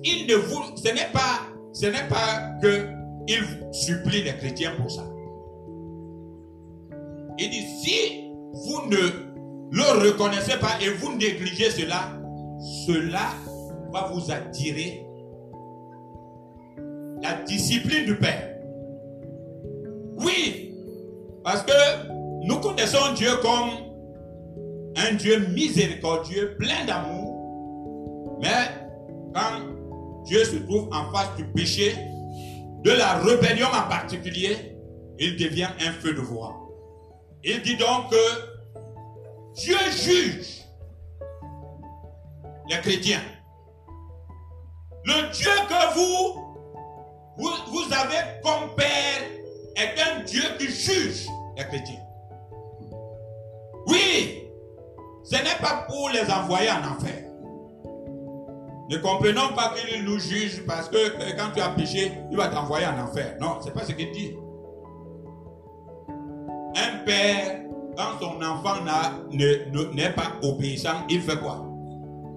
Il 0.04 0.28
ne 0.28 0.36
vous, 0.36 0.64
ce 0.76 0.88
n'est 0.94 1.12
pas, 1.12 1.42
ce 1.74 1.86
n'est 1.86 2.08
pas 2.08 2.58
que 2.62 2.88
il 3.28 3.44
supplie 3.72 4.24
les 4.24 4.36
chrétiens 4.36 4.74
pour 4.78 4.90
ça. 4.90 5.04
Il 7.38 7.50
dit, 7.50 7.66
si 7.82 8.32
vous 8.54 8.90
ne 8.90 9.32
le 9.72 10.10
reconnaissez 10.10 10.58
pas 10.60 10.80
et 10.82 10.90
vous 10.90 11.16
négligez 11.16 11.70
cela, 11.70 12.12
cela 12.86 13.30
va 13.92 14.12
vous 14.14 14.32
attirer 14.32 15.06
la 17.22 17.42
discipline 17.44 18.06
du 18.06 18.16
Père. 18.18 18.58
Oui, 20.18 20.74
parce 21.44 21.64
que 21.64 22.48
nous 22.48 22.58
connaissons 22.58 23.14
Dieu 23.16 23.30
comme 23.42 23.70
un 24.98 25.14
Dieu 25.16 25.48
miséricordieux, 25.50 26.56
plein 26.58 26.86
d'amour. 26.86 27.21
Mais 28.42 28.50
quand 29.34 30.24
Dieu 30.26 30.44
se 30.44 30.58
trouve 30.58 30.90
en 30.92 31.12
face 31.12 31.36
du 31.38 31.46
péché, 31.46 31.96
de 32.84 32.92
la 32.92 33.20
rébellion 33.20 33.68
en 33.68 33.88
particulier, 33.88 34.76
il 35.20 35.36
devient 35.38 35.70
un 35.80 35.92
feu 35.92 36.14
de 36.14 36.22
voix. 36.22 36.58
Il 37.44 37.62
dit 37.62 37.78
donc 37.78 38.10
que 38.10 39.56
Dieu 39.56 39.78
juge 39.92 40.66
les 42.70 42.80
chrétiens. 42.82 43.22
Le 45.04 45.32
Dieu 45.32 45.52
que 45.68 45.94
vous, 45.96 46.56
vous, 47.38 47.94
avez 47.94 48.40
comme 48.44 48.76
Père 48.76 49.22
est 49.76 50.00
un 50.00 50.24
Dieu 50.24 50.44
qui 50.58 50.68
juge 50.68 51.28
les 51.58 51.64
chrétiens. 51.66 52.02
Oui, 53.88 54.44
ce 55.24 55.36
n'est 55.36 55.60
pas 55.62 55.86
pour 55.88 56.10
les 56.10 56.30
envoyer 56.32 56.70
en 56.70 56.96
enfer. 56.96 57.31
Ne 58.92 58.98
comprenons 58.98 59.56
pas 59.56 59.74
qu'il 59.74 60.04
nous 60.04 60.20
juge 60.20 60.66
parce 60.68 60.90
que 60.90 60.98
quand 61.38 61.52
tu 61.56 61.62
as 61.62 61.70
péché, 61.70 62.12
il 62.30 62.36
va 62.36 62.50
t'envoyer 62.50 62.86
en 62.88 63.00
enfer. 63.00 63.38
Non, 63.40 63.60
c'est 63.64 63.74
pas 63.74 63.86
ce 63.86 63.94
qu'il 63.94 64.12
dit. 64.12 64.36
Un 66.76 66.98
père, 67.06 67.62
quand 67.96 68.20
son 68.20 68.42
enfant 68.44 68.84
n'est 69.32 70.10
pas 70.10 70.34
obéissant, 70.44 71.06
il 71.08 71.22
fait 71.22 71.40
quoi? 71.40 71.66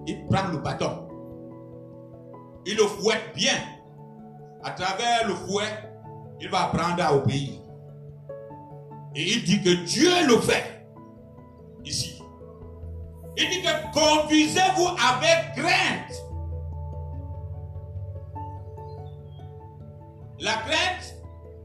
Il 0.06 0.24
prend 0.26 0.46
le 0.52 0.58
bâton. 0.58 1.08
Il 2.66 2.76
le 2.76 2.84
fouette 2.84 3.32
bien. 3.34 3.56
À 4.62 4.70
travers 4.70 5.26
le 5.26 5.34
fouet, 5.34 5.64
il 6.40 6.48
va 6.50 6.66
apprendre 6.66 7.02
à 7.02 7.16
obéir. 7.16 7.60
Et 9.16 9.22
il 9.22 9.42
dit 9.42 9.60
que 9.60 9.84
Dieu 9.84 10.10
le 10.28 10.38
fait. 10.38 10.86
Ici. 11.84 12.22
Il 13.36 13.50
dit 13.50 13.60
que 13.60 13.92
conduisez-vous 13.92 14.86
avec 14.86 15.56
crainte. 15.56 16.23
La 20.44 20.52
crainte, 20.56 21.14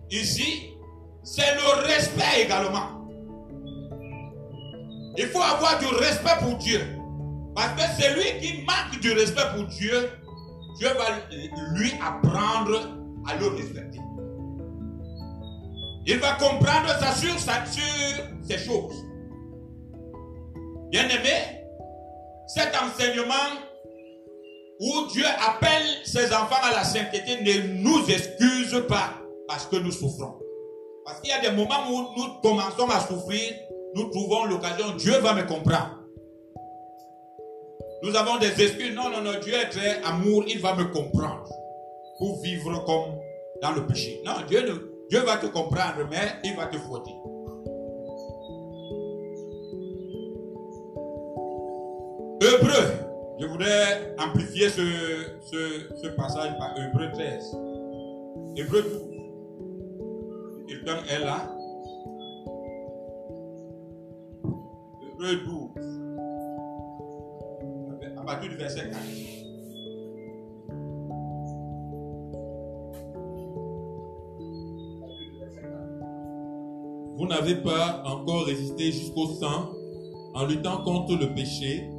ici, 0.09 0.73
c'est 1.21 1.53
le 1.55 1.85
respect 1.85 2.43
également. 2.45 3.09
Il 5.17 5.25
faut 5.25 5.41
avoir 5.41 5.77
du 5.79 5.87
respect 5.87 6.39
pour 6.39 6.55
Dieu. 6.59 6.79
Parce 7.53 7.73
que 7.73 8.01
celui 8.01 8.39
qui 8.39 8.61
manque 8.61 9.01
du 9.01 9.11
respect 9.11 9.41
pour 9.53 9.65
Dieu, 9.65 10.09
Dieu 10.77 10.87
va 10.87 11.73
lui 11.73 11.91
apprendre 12.01 12.95
à 13.27 13.35
le 13.35 13.47
respecter. 13.47 13.99
Il 16.05 16.17
va 16.19 16.31
comprendre 16.35 16.87
ça 17.01 17.13
sur, 17.15 17.37
sur 17.37 18.23
ces 18.47 18.59
choses. 18.59 18.95
Bien 20.89 21.03
aimé, 21.09 21.65
cet 22.47 22.73
enseignement 22.81 23.59
où 24.79 25.07
Dieu 25.11 25.25
appelle 25.25 25.85
ses 26.05 26.33
enfants 26.33 26.61
à 26.63 26.71
la 26.71 26.83
sainteté 26.83 27.41
ne 27.41 27.81
nous 27.81 28.09
excuse 28.09 28.83
pas 28.87 29.15
parce 29.47 29.65
que 29.65 29.75
nous 29.75 29.91
souffrons. 29.91 30.39
Parce 31.05 31.19
qu'il 31.21 31.29
y 31.29 31.33
a 31.33 31.41
des 31.41 31.51
moments 31.51 31.89
où 31.89 32.17
nous 32.17 32.33
commençons 32.41 32.87
à 32.89 32.99
souffrir, 32.99 33.55
nous 33.95 34.09
trouvons 34.09 34.45
l'occasion, 34.45 34.91
Dieu 34.95 35.17
va 35.19 35.33
me 35.33 35.43
comprendre. 35.43 35.99
Nous 38.03 38.15
avons 38.15 38.37
des 38.37 38.61
excuses. 38.61 38.95
Non, 38.95 39.09
non, 39.09 39.21
non, 39.21 39.39
Dieu 39.41 39.53
est 39.53 39.69
très 39.69 40.01
amour, 40.03 40.43
il 40.47 40.59
va 40.59 40.75
me 40.75 40.85
comprendre. 40.85 41.49
Pour 42.17 42.41
vivre 42.41 42.83
comme 42.85 43.19
dans 43.61 43.71
le 43.71 43.85
péché. 43.85 44.21
Non, 44.25 44.33
Dieu, 44.47 45.19
va 45.21 45.37
te 45.37 45.47
comprendre, 45.47 46.07
mais 46.09 46.35
il 46.43 46.55
va 46.55 46.67
te 46.67 46.77
fouetter. 46.77 47.15
Hébreu, 52.41 52.98
voudrais 53.59 54.15
amplifier 54.17 54.69
ce, 54.69 54.81
ce, 56.01 56.07
passage 56.15 56.57
par 56.57 56.73
Hébreu 56.77 57.11
13. 57.11 57.57
Hébreu 58.55 58.81
12. 58.81 58.91
Quelqu'un 60.67 61.03
est 61.09 61.19
là 61.19 61.53
Hébreu 65.11 65.35
12. 65.45 65.71
À 68.17 68.21
partir 68.23 68.49
du 68.49 68.55
verset 68.55 68.89
4. 68.89 68.97
Vous 77.17 77.27
n'avez 77.27 77.55
pas 77.55 78.01
encore 78.05 78.45
résisté 78.45 78.85
jusqu'au 78.93 79.27
sang 79.27 79.73
en 80.33 80.45
luttant 80.45 80.81
contre 80.85 81.17
le 81.17 81.33
péché 81.33 81.89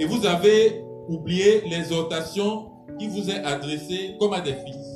et 0.00 0.04
vous 0.04 0.26
avez 0.26 0.87
oublié 1.08 1.62
l'exhortation 1.68 2.70
qui 2.98 3.08
vous 3.08 3.30
est 3.30 3.42
adressée 3.44 4.16
comme 4.18 4.32
à 4.32 4.40
des 4.40 4.54
fils. 4.54 4.86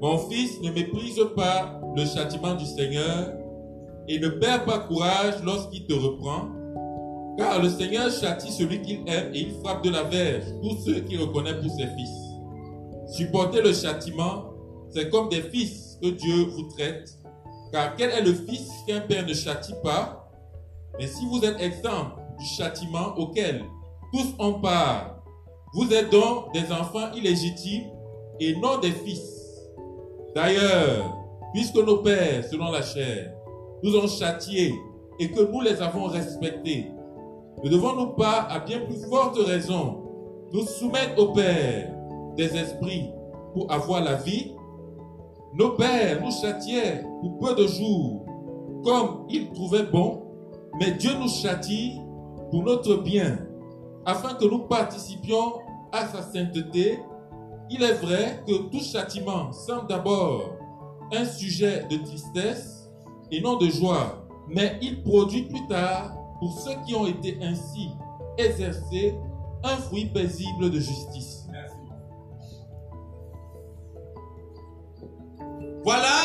Mon 0.00 0.18
fils, 0.30 0.60
ne 0.62 0.70
méprise 0.70 1.20
pas 1.36 1.80
le 1.94 2.04
châtiment 2.06 2.54
du 2.54 2.64
Seigneur 2.64 3.34
et 4.08 4.18
ne 4.18 4.28
perds 4.28 4.64
pas 4.64 4.78
courage 4.78 5.42
lorsqu'il 5.44 5.86
te 5.86 5.92
reprend, 5.92 6.48
car 7.36 7.62
le 7.62 7.68
Seigneur 7.68 8.10
châtie 8.10 8.50
celui 8.50 8.80
qu'il 8.82 9.00
aime 9.06 9.34
et 9.34 9.40
il 9.40 9.54
frappe 9.62 9.84
de 9.84 9.90
la 9.90 10.04
verge 10.04 10.44
tous 10.62 10.78
ceux 10.84 11.00
qu'il 11.00 11.20
reconnaît 11.20 11.58
pour 11.60 11.70
ses 11.70 11.86
fils. 11.86 12.10
Supporter 13.08 13.60
le 13.62 13.72
châtiment, 13.72 14.44
c'est 14.88 15.10
comme 15.10 15.28
des 15.28 15.42
fils 15.42 15.98
que 16.02 16.08
Dieu 16.08 16.44
vous 16.44 16.62
traite 16.74 17.20
car 17.72 17.94
quel 17.96 18.10
est 18.10 18.22
le 18.22 18.34
fils 18.34 18.68
qu'un 18.86 19.00
père 19.00 19.26
ne 19.26 19.34
châtie 19.34 19.74
pas? 19.82 20.28
Mais 20.98 21.06
si 21.06 21.24
vous 21.26 21.44
êtes 21.44 21.60
exempt 21.60 22.16
du 22.38 22.44
châtiment 22.44 23.14
auquel 23.16 23.64
tous 24.12 24.34
ont 24.38 24.54
part, 24.54 25.22
vous 25.74 25.92
êtes 25.92 26.10
donc 26.10 26.52
des 26.52 26.72
enfants 26.72 27.12
illégitimes 27.14 27.90
et 28.40 28.56
non 28.56 28.78
des 28.78 28.90
fils. 28.90 29.40
D'ailleurs, 30.34 31.16
puisque 31.52 31.76
nos 31.76 31.98
pères, 31.98 32.44
selon 32.44 32.70
la 32.70 32.82
chair, 32.82 33.32
nous 33.82 33.96
ont 33.96 34.08
châtiés 34.08 34.74
et 35.18 35.30
que 35.30 35.40
nous 35.40 35.60
les 35.60 35.80
avons 35.80 36.06
respectés, 36.06 36.90
ne 37.62 37.68
devons-nous 37.68 38.14
pas, 38.14 38.46
à 38.48 38.60
bien 38.60 38.80
plus 38.80 39.04
forte 39.08 39.36
raison, 39.38 40.02
nous 40.52 40.62
soumettre 40.62 41.18
au 41.18 41.32
Père 41.32 41.92
des 42.36 42.56
esprits 42.56 43.10
pour 43.52 43.70
avoir 43.70 44.02
la 44.02 44.14
vie. 44.14 44.52
Nos 45.54 45.70
pères 45.70 46.22
nous 46.22 46.30
châtiaient 46.30 47.04
pour 47.20 47.38
peu 47.38 47.54
de 47.54 47.66
jours, 47.66 48.24
comme 48.84 49.26
ils 49.28 49.50
trouvaient 49.50 49.82
bon, 49.82 50.22
mais 50.78 50.92
Dieu 50.92 51.10
nous 51.20 51.28
châtie 51.28 52.00
pour 52.50 52.62
notre 52.62 52.96
bien, 52.96 53.38
afin 54.10 54.34
que 54.34 54.44
nous 54.44 54.60
participions 54.60 55.60
à 55.92 56.06
sa 56.08 56.22
sainteté. 56.22 56.98
Il 57.70 57.82
est 57.82 57.94
vrai 57.94 58.42
que 58.46 58.68
tout 58.68 58.82
châtiment 58.82 59.52
semble 59.52 59.86
d'abord 59.86 60.56
un 61.12 61.24
sujet 61.24 61.86
de 61.88 61.96
tristesse 61.98 62.90
et 63.30 63.40
non 63.40 63.56
de 63.56 63.68
joie, 63.68 64.26
mais 64.48 64.78
il 64.82 65.02
produit 65.02 65.42
plus 65.42 65.64
tard, 65.68 66.16
pour 66.40 66.58
ceux 66.58 66.74
qui 66.84 66.94
ont 66.94 67.06
été 67.06 67.38
ainsi 67.42 67.90
exercés, 68.36 69.14
un 69.62 69.76
fruit 69.76 70.06
paisible 70.06 70.70
de 70.70 70.80
justice. 70.80 71.46
Voilà, 75.84 76.24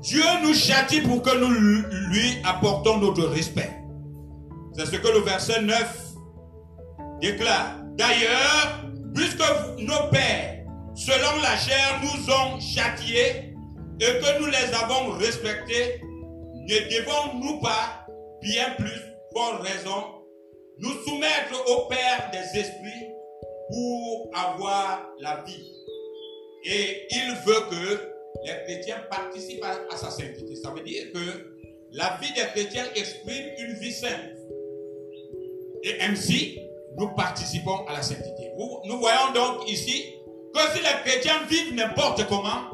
Dieu 0.00 0.22
nous 0.42 0.54
châtie 0.54 1.00
pour 1.00 1.22
que 1.22 1.36
nous 1.38 1.50
lui 2.10 2.38
apportons 2.44 2.98
notre 2.98 3.24
respect. 3.24 3.81
C'est 4.74 4.86
ce 4.86 4.96
que 4.96 5.08
le 5.08 5.20
verset 5.20 5.62
9 5.62 6.12
déclare. 7.20 7.80
D'ailleurs, 7.96 8.84
puisque 9.14 9.42
nos 9.78 10.08
pères, 10.10 10.64
selon 10.94 11.40
la 11.42 11.56
chair, 11.56 12.00
nous 12.02 12.32
ont 12.32 12.60
châtiés 12.60 13.54
et 14.00 14.04
que 14.04 14.40
nous 14.40 14.46
les 14.46 14.74
avons 14.74 15.12
respectés, 15.12 16.00
ne 16.02 16.78
devons-nous 16.90 17.60
pas, 17.60 18.06
bien 18.40 18.70
plus, 18.78 19.00
pour 19.32 19.60
raison, 19.60 20.24
nous 20.78 20.92
soumettre 21.04 21.70
au 21.70 21.88
Père 21.88 22.30
des 22.32 22.58
esprits 22.58 23.08
pour 23.70 24.30
avoir 24.34 25.08
la 25.20 25.42
vie? 25.42 25.70
Et 26.64 27.06
il 27.10 27.34
veut 27.46 27.60
que 27.70 28.12
les 28.44 28.64
chrétiens 28.64 29.02
participent 29.10 29.64
à, 29.64 29.96
sa 29.96 30.10
sainteté. 30.10 30.56
Ça 30.56 30.70
veut 30.70 30.82
dire 30.82 31.12
que 31.12 31.56
la 31.92 32.18
vie 32.20 32.32
des 32.32 32.46
chrétiens 32.52 32.86
exprime 32.94 33.50
une 33.58 33.74
vie 33.74 33.92
sainte. 33.92 34.36
Et 35.82 36.00
ainsi, 36.02 36.58
nous 36.96 37.08
participons 37.08 37.84
à 37.86 37.94
la 37.94 38.02
sainteté. 38.02 38.52
Nous 38.84 38.98
voyons 38.98 39.32
donc 39.34 39.68
ici 39.68 40.14
que 40.54 40.60
si 40.74 40.82
les 40.82 41.10
chrétiens 41.10 41.42
vivent 41.48 41.74
n'importe 41.74 42.26
comment, 42.28 42.70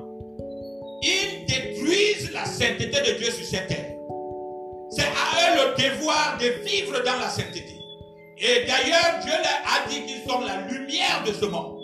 ils 1.03 1.47
détruisent 1.47 2.33
la 2.33 2.44
sainteté 2.44 2.87
de 2.87 3.18
Dieu 3.18 3.31
sur 3.31 3.47
cette 3.47 3.68
terre. 3.68 3.94
C'est 4.90 5.03
à 5.03 5.07
eux 5.07 5.75
le 5.77 5.83
devoir 5.83 6.38
de 6.40 6.68
vivre 6.68 7.03
dans 7.05 7.21
la 7.21 7.29
sainteté. 7.29 7.64
Et 8.38 8.66
d'ailleurs, 8.66 9.21
Dieu 9.23 9.33
leur 9.33 9.62
a 9.66 9.88
dit 9.88 10.05
qu'ils 10.07 10.29
sont 10.29 10.40
la 10.40 10.61
lumière 10.68 11.23
de 11.27 11.33
ce 11.33 11.44
monde. 11.44 11.79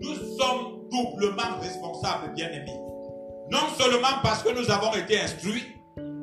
Nous 0.00 0.14
sommes 0.36 0.88
doublement 0.90 1.60
responsables, 1.60 2.32
bien-aimés. 2.34 2.80
Non 3.50 3.68
seulement 3.78 4.20
parce 4.22 4.42
que 4.42 4.50
nous 4.50 4.70
avons 4.70 4.92
été 4.94 5.20
instruits, 5.20 5.62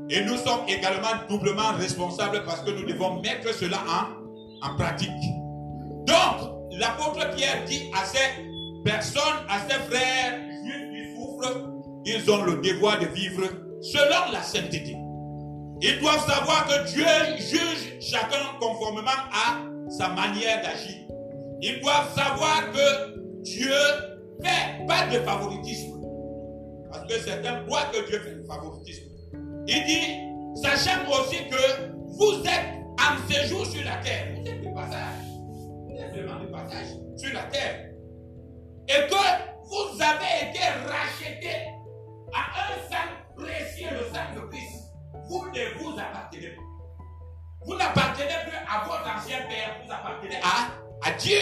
et 0.09 0.21
nous 0.25 0.37
sommes 0.37 0.67
également 0.67 1.25
doublement 1.29 1.71
responsables 1.77 2.43
parce 2.45 2.61
que 2.61 2.71
nous 2.71 2.85
devons 2.85 3.21
mettre 3.21 3.53
cela 3.53 3.77
en, 3.77 4.22
en 4.63 4.75
pratique. 4.75 5.09
Donc, 6.05 6.51
l'apôtre 6.71 7.35
Pierre 7.35 7.63
dit 7.65 7.91
à 7.93 8.05
ces 8.05 8.43
personnes, 8.83 9.21
à 9.49 9.59
ses 9.67 9.79
frères 9.89 10.39
juifs 10.63 11.15
souffrent, 11.15 11.69
ils 12.05 12.31
ont 12.31 12.43
le 12.43 12.61
devoir 12.61 12.99
de 12.99 13.05
vivre 13.07 13.43
selon 13.81 14.31
la 14.31 14.41
sainteté. 14.41 14.95
Ils 15.81 15.99
doivent 15.99 16.25
savoir 16.25 16.65
que 16.65 16.91
Dieu 16.93 17.05
juge 17.37 17.99
chacun 17.99 18.57
conformément 18.59 19.09
à 19.31 19.59
sa 19.89 20.09
manière 20.09 20.61
d'agir. 20.61 21.07
Ils 21.61 21.79
doivent 21.81 22.13
savoir 22.15 22.71
que 22.71 23.41
Dieu 23.41 23.73
fait 24.41 24.85
pas 24.87 25.07
de 25.07 25.19
favoritisme. 25.23 26.01
Parce 26.91 27.05
que 27.07 27.19
certains 27.19 27.63
croient 27.65 27.89
que 27.91 28.07
Dieu 28.07 28.19
fait 28.19 28.35
du 28.35 28.45
favoritisme. 28.45 29.03
Il 29.67 29.83
dit, 29.85 30.61
sachant 30.61 31.01
aussi 31.09 31.37
que 31.49 31.91
vous 32.17 32.43
êtes 32.43 32.82
en 32.99 33.31
séjour 33.31 33.65
sur 33.65 33.83
la 33.83 33.97
terre. 33.97 34.35
Vous 34.35 34.47
êtes 34.47 34.61
de 34.61 34.73
passage. 34.73 35.23
Vous 35.87 35.95
êtes 35.97 36.11
vraiment 36.11 36.43
de 36.43 36.47
passage 36.47 36.87
sur 37.17 37.33
la 37.33 37.43
terre. 37.43 37.89
Et 38.87 39.07
que 39.07 39.15
vous 39.65 40.01
avez 40.01 40.49
été 40.49 40.63
rachetés 40.87 41.67
à 42.33 42.43
un 42.59 42.89
sang 42.89 43.09
précieux, 43.35 43.89
le 43.91 44.13
sang 44.13 44.35
de 44.35 44.47
Christ 44.49 44.83
vous 45.29 45.45
ne 45.47 45.79
vous 45.79 45.97
appartenez 45.99 46.47
plus. 46.47 46.67
Vous 47.65 47.75
n'appartenez 47.75 48.27
plus 48.45 48.57
à 48.67 48.85
votre 48.85 49.17
ancien 49.17 49.37
père, 49.47 49.77
vous 49.83 49.91
appartenez 49.91 50.35
à, 50.43 51.07
à 51.07 51.11
Dieu. 51.13 51.39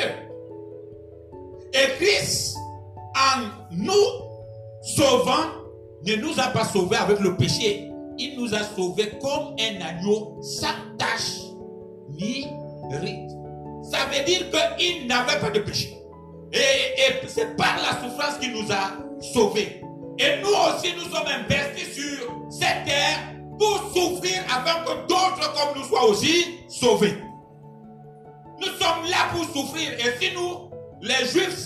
Et 1.74 1.96
Christ, 1.98 2.56
en 3.16 3.42
nous 3.72 3.94
sauvant, 4.82 5.48
ne 6.06 6.16
nous 6.16 6.40
a 6.40 6.48
pas 6.48 6.66
sauvés 6.66 6.98
avec 6.98 7.20
le 7.20 7.36
péché. 7.38 7.90
Il 8.18 8.40
nous 8.40 8.54
a 8.54 8.60
sauvés 8.64 9.12
comme 9.22 9.56
un 9.60 9.82
agneau 9.82 10.40
sans 10.42 10.96
tache 10.98 11.41
Ça 13.84 14.06
veut 14.06 14.24
dire 14.26 14.46
qu'il 14.78 15.08
n'avait 15.08 15.40
pas 15.40 15.50
de 15.50 15.60
péché. 15.60 15.98
Et, 16.54 17.28
c'est 17.28 17.56
par 17.56 17.78
la 17.78 18.02
souffrance 18.02 18.38
qu'il 18.40 18.52
nous 18.54 18.72
a 18.72 18.92
sauvés. 19.22 19.82
Et 20.20 20.42
nous 20.42 20.50
aussi, 20.50 20.94
nous 20.96 21.14
sommes 21.14 21.28
investis 21.28 21.94
sur 21.94 22.28
cette 22.50 22.86
terre 22.86 23.20
pour 23.58 23.78
souffrir 23.94 24.44
afin 24.50 24.84
que 24.84 25.08
d'autres 25.08 25.54
comme 25.54 25.82
nous 25.82 25.88
soient 25.88 26.06
aussi 26.06 26.60
sauvés. 26.68 27.18
Nous 28.60 28.68
sommes 28.68 29.06
là 29.10 29.30
pour 29.34 29.46
souffrir. 29.46 29.94
Et 29.94 30.20
si 30.20 30.34
nous, 30.36 30.70
les 31.02 31.26
Juifs, 31.28 31.66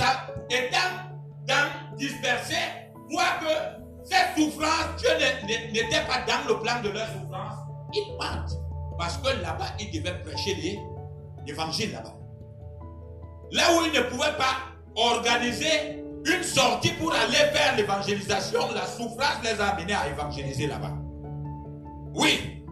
étant 0.50 1.98
dispersés, 1.98 2.56
voient 3.10 3.40
que 3.42 4.06
cette 4.06 4.38
souffrance, 4.38 4.96
Dieu 4.98 5.10
n'était 5.72 6.06
pas 6.08 6.22
dans 6.28 6.48
le 6.48 6.60
plan 6.62 6.82
de 6.84 6.90
leur 6.90 7.08
souffrance, 7.08 7.56
ils 7.94 8.14
mentent. 8.14 8.65
Parce 8.98 9.18
que 9.18 9.28
là-bas, 9.42 9.76
ils 9.80 9.92
devaient 9.92 10.20
prêcher 10.24 10.80
l'évangile 11.46 11.92
là-bas. 11.92 12.14
Là 13.52 13.64
où 13.74 13.86
ils 13.86 13.94
ne 13.94 14.02
pouvaient 14.10 14.38
pas 14.38 14.74
organiser 14.96 16.04
une 16.26 16.44
sortie 16.44 16.92
pour 16.94 17.14
aller 17.14 17.36
faire 17.54 17.76
l'évangélisation, 17.76 18.72
la 18.74 18.86
souffrance 18.86 19.44
les 19.44 19.60
a 19.60 19.68
amenés 19.68 19.94
à 19.94 20.08
évangéliser 20.10 20.68
là-bas. 20.68 20.94
Oui. 22.16 22.64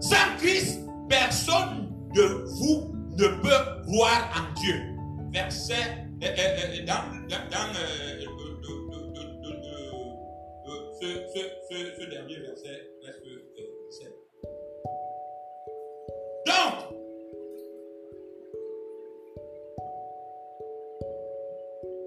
Sans 0.00 0.36
Christ, 0.38 0.80
personne 1.08 1.92
de 2.14 2.44
vous 2.58 2.94
ne 3.16 3.28
peut 3.42 3.82
croire 3.86 4.30
en 4.36 4.60
Dieu. 4.60 4.80
Verset 5.32 6.04
dans, 6.86 7.04
ce, 11.04 12.10
dernier 12.10 12.36
verset, 12.36 12.90
verset 13.02 14.14
Donc, 16.46 16.94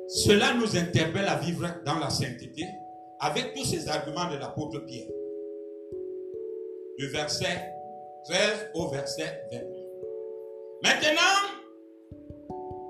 cela 0.08 0.54
nous 0.54 0.78
interpelle 0.78 1.28
à 1.28 1.36
vivre 1.38 1.68
dans 1.86 2.00
la 2.00 2.10
sainteté 2.10 2.66
avec 3.20 3.54
tous 3.54 3.66
ces 3.66 3.88
arguments 3.88 4.32
de 4.32 4.38
l'apôtre 4.38 4.80
Pierre. 4.80 5.08
Du 6.98 7.08
verset 7.10 7.74
13 8.26 8.72
au 8.74 8.90
verset 8.90 9.44
22. 9.52 9.66
Maintenant, 10.84 11.22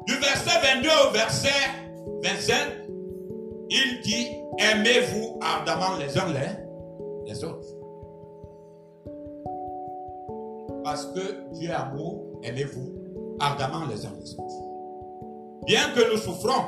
du 0.05 0.13
verset 0.15 0.59
22 0.75 0.89
au 1.07 1.11
verset 1.11 1.49
25, 2.23 2.87
il 3.69 4.01
dit, 4.01 4.27
aimez-vous 4.57 5.39
ardemment 5.41 5.97
les 5.99 6.17
uns 6.17 6.31
les, 6.33 7.31
les 7.31 7.43
autres. 7.43 7.67
Parce 10.83 11.05
que 11.07 11.53
Dieu 11.53 11.69
est 11.69 11.73
amour, 11.73 12.39
aimez-vous 12.43 12.93
ardemment 13.39 13.85
les 13.89 14.05
uns 14.05 14.13
les 14.19 14.33
autres. 14.33 14.67
Bien 15.65 15.91
que 15.93 16.11
nous 16.11 16.17
souffrons, 16.17 16.63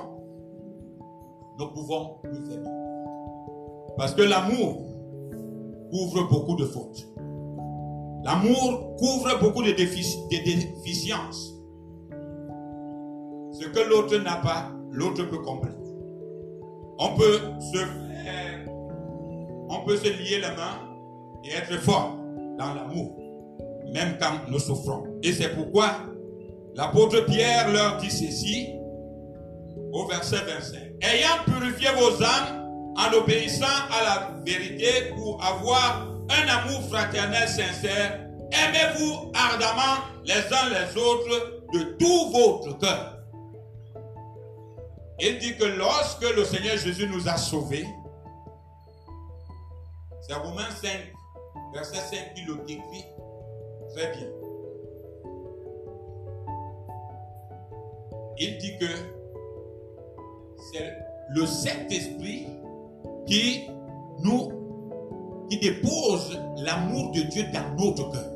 nous 1.57 1.67
pouvons 1.71 2.17
nous 2.25 2.51
aimer. 2.51 2.69
Parce 3.97 4.13
que 4.13 4.21
l'amour 4.21 4.89
couvre 5.89 6.29
beaucoup 6.29 6.55
de 6.55 6.65
fautes. 6.65 7.07
L'amour 8.23 8.97
couvre 8.97 9.39
beaucoup 9.39 9.63
de, 9.63 9.71
déficiences. 9.71 11.55
Ce 13.51 13.65
que 13.65 13.89
l'autre 13.89 14.17
n'a 14.17 14.35
pas, 14.37 14.71
l'autre 14.91 15.23
peut 15.23 15.39
compléter. 15.39 15.78
On 16.99 17.15
peut 17.15 17.39
se 17.71 17.77
on 19.69 19.85
peut 19.85 19.97
se 19.97 20.09
lier 20.09 20.37
les 20.37 20.55
mains 20.55 20.79
et 21.45 21.51
être 21.55 21.79
fort 21.79 22.17
dans 22.57 22.73
l'amour, 22.73 23.15
même 23.93 24.17
quand 24.19 24.49
nous 24.49 24.59
souffrons. 24.59 25.05
Et 25.23 25.31
c'est 25.31 25.49
pourquoi 25.55 25.91
l'apôtre 26.75 27.25
Pierre 27.25 27.71
leur 27.71 27.97
dit 27.97 28.09
ceci 28.09 28.69
au 29.93 30.05
verset 30.07 30.37
25. 30.37 30.79
Ayant 31.01 31.43
purifié 31.45 31.89
vos 31.97 32.21
âmes 32.23 32.95
en 32.97 33.17
obéissant 33.17 33.65
à 33.65 34.03
la 34.03 34.41
vérité 34.45 35.13
pour 35.15 35.41
avoir 35.43 36.07
un 36.29 36.47
amour 36.47 36.81
fraternel 36.89 37.47
sincère, 37.47 38.19
aimez-vous 38.51 39.31
ardemment 39.33 40.03
les 40.25 40.33
uns 40.33 40.69
les 40.69 41.01
autres 41.01 41.63
de 41.73 41.79
tout 41.97 42.31
votre 42.31 42.77
cœur. 42.79 43.18
Il 45.21 45.37
dit 45.37 45.57
que 45.57 45.65
lorsque 45.65 46.23
le 46.23 46.45
Seigneur 46.45 46.77
Jésus 46.77 47.07
nous 47.09 47.27
a 47.27 47.35
sauvés, 47.35 47.85
c'est 50.21 50.33
Romains 50.33 50.71
5, 50.81 50.91
verset 51.73 51.97
5 52.15 52.33
qui 52.35 52.43
le 52.43 52.55
décrit 52.65 53.05
très 53.93 54.15
bien. 54.15 54.27
Il 58.37 58.57
dit 58.59 58.77
que 58.77 58.85
c'est 60.71 60.93
le 61.31 61.45
Saint-Esprit 61.45 62.47
qui 63.27 63.67
nous, 64.19 65.47
qui 65.49 65.59
dépose 65.59 66.39
l'amour 66.57 67.11
de 67.11 67.21
Dieu 67.23 67.43
dans 67.51 67.75
notre 67.75 68.09
cœur. 68.11 68.31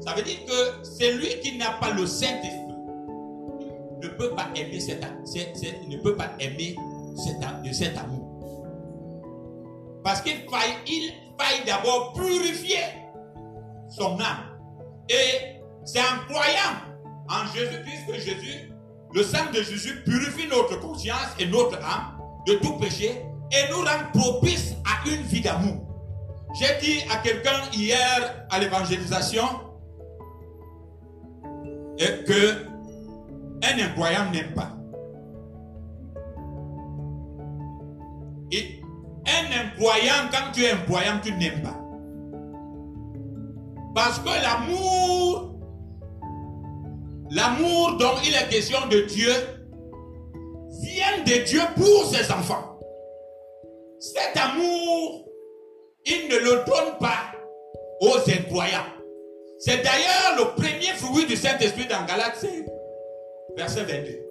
Ça 0.00 0.14
veut 0.14 0.22
dire 0.22 0.42
que 0.46 0.84
celui 0.84 1.40
qui 1.40 1.58
n'a 1.58 1.72
pas 1.72 1.90
le 1.90 2.06
Saint-Esprit 2.06 2.65
ne 4.06 4.12
peut 4.14 4.30
pas 4.30 4.48
aimer 4.54 4.80
cet, 4.80 5.02
ne 5.02 5.96
peut 5.98 6.16
pas 6.16 6.30
aimer 6.38 6.76
de 7.64 7.72
cet 7.72 7.96
amour. 7.96 8.26
Parce 10.02 10.20
qu'il 10.20 10.36
faille, 10.48 10.76
il 10.86 11.12
faille 11.38 11.64
d'abord 11.66 12.12
purifier 12.12 12.84
son 13.88 14.18
âme. 14.20 14.56
Et 15.08 15.60
c'est 15.84 16.00
en 16.00 16.24
croyant 16.28 16.76
en 17.28 17.46
Jésus-Christ 17.54 18.06
que 18.06 18.14
Jésus, 18.14 18.72
le 19.14 19.22
sang 19.22 19.50
de 19.52 19.62
Jésus 19.62 20.02
purifie 20.04 20.48
notre 20.48 20.78
conscience 20.80 21.34
et 21.38 21.46
notre 21.46 21.76
âme 21.78 22.18
de 22.46 22.54
tout 22.54 22.74
péché 22.74 23.22
et 23.52 23.70
nous 23.70 23.78
rend 23.78 24.10
propice 24.12 24.74
à 24.84 25.08
une 25.08 25.22
vie 25.22 25.40
d'amour. 25.40 25.86
J'ai 26.58 26.78
dit 26.80 27.02
à 27.10 27.18
quelqu'un 27.18 27.62
hier 27.72 28.46
à 28.50 28.58
l'évangélisation 28.58 29.44
que 31.98 32.65
un 33.62 33.78
incroyant 33.78 34.30
n'aime 34.30 34.52
pas. 34.54 34.72
Et 38.52 38.80
un 39.26 39.66
incroyant, 39.66 40.30
quand 40.30 40.52
tu 40.52 40.62
es 40.64 40.70
incroyant, 40.70 41.20
tu 41.22 41.32
n'aimes 41.32 41.62
pas. 41.62 41.80
Parce 43.94 44.18
que 44.20 44.28
l'amour, 44.28 45.54
l'amour 47.30 47.96
dont 47.98 48.16
il 48.24 48.34
est 48.34 48.48
question 48.48 48.78
de 48.88 49.00
Dieu, 49.02 49.32
vient 50.82 51.24
de 51.24 51.44
Dieu 51.44 51.60
pour 51.74 52.04
ses 52.06 52.30
enfants. 52.30 52.78
Cet 53.98 54.36
amour, 54.36 55.26
il 56.04 56.28
ne 56.28 56.36
le 56.36 56.64
donne 56.64 56.98
pas 57.00 57.32
aux 58.00 58.18
incroyants. 58.30 58.92
C'est 59.58 59.82
d'ailleurs 59.82 60.36
le 60.38 60.62
premier 60.62 60.92
fruit 60.96 61.26
du 61.26 61.34
Saint-Esprit 61.34 61.86
dans 61.86 62.04
Galatie, 62.04 62.64
verset 63.56 63.84
22. 63.84 64.26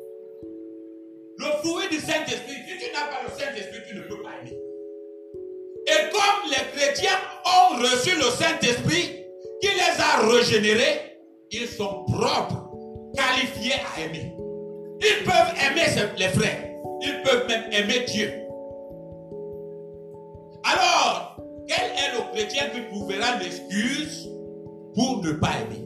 Le 1.37 1.45
fruit 1.63 1.89
du 1.89 1.97
Saint-Esprit, 1.97 2.55
si 2.67 2.77
tu 2.77 2.91
n'as 2.93 3.07
pas 3.07 3.23
le 3.23 3.29
Saint-Esprit, 3.29 3.79
tu 3.89 3.95
ne 3.95 4.01
peux 4.01 4.21
pas 4.21 4.29
aimer. 4.41 4.57
Et 5.87 6.09
comme 6.11 6.49
les 6.49 6.79
chrétiens 6.79 7.17
ont 7.45 7.77
reçu 7.77 8.15
le 8.15 8.23
Saint-Esprit, 8.23 9.25
qui 9.61 9.67
les 9.67 9.99
a 9.99 10.27
régénérés, 10.27 11.19
ils 11.51 11.67
sont 11.67 12.05
propres, 12.05 12.71
qualifiés 13.15 13.73
à 13.73 14.01
aimer. 14.01 14.33
Ils 15.01 15.23
peuvent 15.23 15.53
aimer 15.65 16.09
les 16.17 16.29
frères. 16.29 16.71
Ils 17.01 17.21
peuvent 17.23 17.47
même 17.47 17.71
aimer 17.71 18.05
Dieu. 18.07 18.31
Alors, 20.63 21.37
quel 21.67 21.91
est 21.91 22.15
le 22.15 22.33
chrétien 22.33 22.69
qui 22.69 22.81
trouvera 22.87 23.37
l'excuse 23.37 24.29
pour 24.95 25.21
ne 25.23 25.33
pas 25.33 25.51
aimer? 25.61 25.85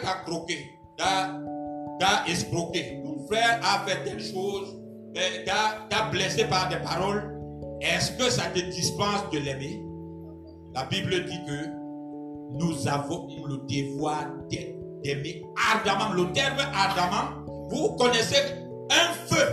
Frère 0.00 0.24
croqué, 0.24 0.78
t'a 0.96 2.24
escroqué. 2.28 3.02
Ton 3.04 3.26
frère 3.26 3.60
a 3.62 3.86
fait 3.86 4.04
telle 4.04 4.22
chose, 4.22 4.80
t'a 5.88 6.10
blessé 6.10 6.44
par 6.44 6.68
des 6.68 6.76
paroles. 6.76 7.32
Est-ce 7.80 8.12
que 8.12 8.30
ça 8.30 8.44
te 8.54 8.60
dispense 8.60 9.28
de 9.32 9.38
l'aimer? 9.38 9.82
La 10.74 10.84
Bible 10.84 11.24
dit 11.24 11.40
que 11.46 11.68
nous 12.52 12.88
avons 12.88 13.28
le 13.46 13.58
devoir 13.66 14.26
d'aimer 14.50 15.44
ardemment. 15.72 16.12
Le 16.14 16.32
terme 16.32 16.58
ardemment, 16.74 17.44
vous 17.68 17.96
connaissez 17.96 18.42
un 18.90 19.12
feu. 19.26 19.46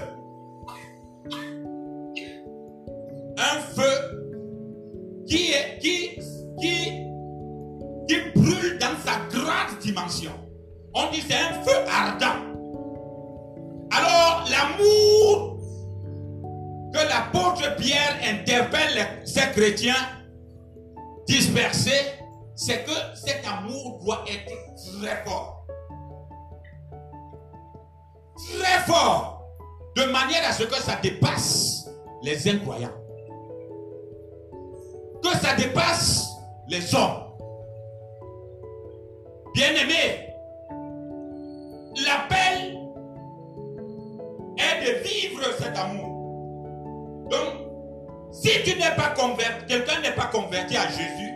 Un 3.37 3.59
feu 3.61 3.93
qui, 5.25 5.51
est, 5.51 5.79
qui, 5.79 6.19
qui, 6.59 7.03
qui 8.07 8.42
sa 9.03 9.37
grande 9.37 9.79
dimension. 9.79 10.31
On 10.93 11.09
dit 11.11 11.23
c'est 11.27 11.35
un 11.35 11.63
feu 11.63 11.75
ardent. 11.89 12.39
Alors 13.91 14.45
l'amour 14.49 15.59
que 16.93 16.99
l'apôtre 16.99 17.75
Pierre 17.77 18.17
interpelle 18.23 19.21
ces 19.25 19.51
chrétiens 19.51 19.95
dispersés 21.27 22.13
c'est 22.55 22.83
que 22.85 22.91
cet 23.15 23.45
amour 23.47 23.99
doit 24.03 24.23
être 24.27 24.53
très 24.75 25.23
fort. 25.23 25.65
Très 28.35 28.79
fort. 28.85 29.41
De 29.95 30.03
manière 30.05 30.47
à 30.47 30.51
ce 30.51 30.63
que 30.63 30.75
ça 30.75 30.95
dépasse 31.01 31.87
les 32.23 32.47
incroyants. 32.47 32.93
Que 35.21 35.29
ça 35.37 35.55
dépasse 35.55 36.27
les 36.67 36.93
hommes. 36.95 37.22
Bien-aimés, 39.53 40.35
l'appel 42.05 42.77
est 44.57 44.85
de 44.85 45.07
vivre 45.07 45.43
cet 45.59 45.77
amour. 45.77 47.27
Donc, 47.29 48.33
si 48.33 48.49
tu 48.63 48.77
n'es 48.77 48.95
pas 48.95 49.09
converti, 49.09 49.65
quelqu'un 49.67 50.01
n'est 50.01 50.15
pas 50.15 50.27
converti 50.27 50.75
à 50.75 50.87
Jésus, 50.89 51.33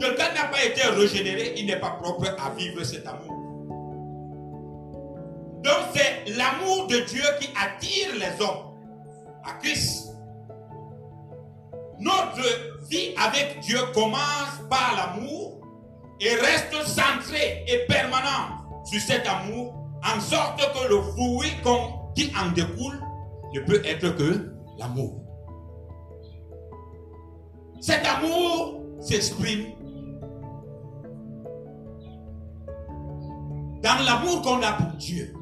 Quelqu'un 0.00 0.34
n'a 0.34 0.48
pas 0.48 0.64
été 0.64 0.82
régénéré, 0.82 1.54
il 1.56 1.66
n'est 1.66 1.78
pas 1.78 1.92
propre 1.92 2.26
à 2.38 2.50
vivre 2.50 2.82
cet 2.82 3.06
amour. 3.06 3.32
Donc 5.62 5.78
c'est 5.94 6.30
l'amour 6.36 6.88
de 6.88 6.98
Dieu 6.98 7.22
qui 7.40 7.48
attire 7.56 8.14
les 8.16 8.44
hommes 8.44 8.74
à 9.44 9.52
Christ. 9.62 10.10
Notre 12.00 12.42
vie 12.88 13.14
avec 13.16 13.60
Dieu 13.60 13.78
commence 13.94 14.60
par 14.68 14.94
l'amour 14.96 15.53
et 16.24 16.34
reste 16.36 16.74
centrée 16.86 17.64
et 17.68 17.86
permanente 17.86 18.86
sur 18.86 19.00
cet 19.00 19.26
amour, 19.26 19.74
en 20.02 20.20
sorte 20.20 20.58
que 20.58 20.88
le 20.88 21.02
fruit 21.02 21.52
qui 22.14 22.32
en 22.36 22.50
découle 22.52 22.98
ne 23.54 23.60
peut 23.60 23.82
être 23.84 24.16
que 24.16 24.50
l'amour. 24.78 25.20
Cet 27.80 28.06
amour 28.06 28.80
s'exprime 29.00 29.66
dans 33.82 34.02
l'amour 34.04 34.40
qu'on 34.40 34.62
a 34.62 34.72
pour 34.72 34.92
Dieu, 34.96 35.34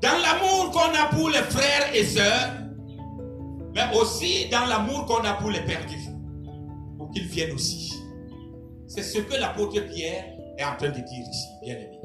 dans 0.00 0.18
l'amour 0.22 0.70
qu'on 0.70 0.94
a 0.94 1.06
pour 1.10 1.30
les 1.30 1.42
frères 1.42 1.94
et 1.94 2.04
sœurs, 2.04 2.52
mais 3.74 3.96
aussi 3.96 4.48
dans 4.50 4.66
l'amour 4.66 5.06
qu'on 5.06 5.24
a 5.24 5.32
pour 5.34 5.50
les 5.50 5.62
perdus, 5.62 6.08
pour 6.96 7.10
qu'ils 7.10 7.26
viennent 7.26 7.52
aussi. 7.52 8.03
C'est 8.94 9.02
ce 9.02 9.18
que 9.18 9.34
l'apôtre 9.34 9.80
Pierre 9.80 10.24
est 10.56 10.62
en 10.62 10.76
train 10.76 10.90
de 10.90 11.00
dire 11.00 11.26
ici, 11.28 11.48
bien 11.62 11.74
aimé. 11.74 12.00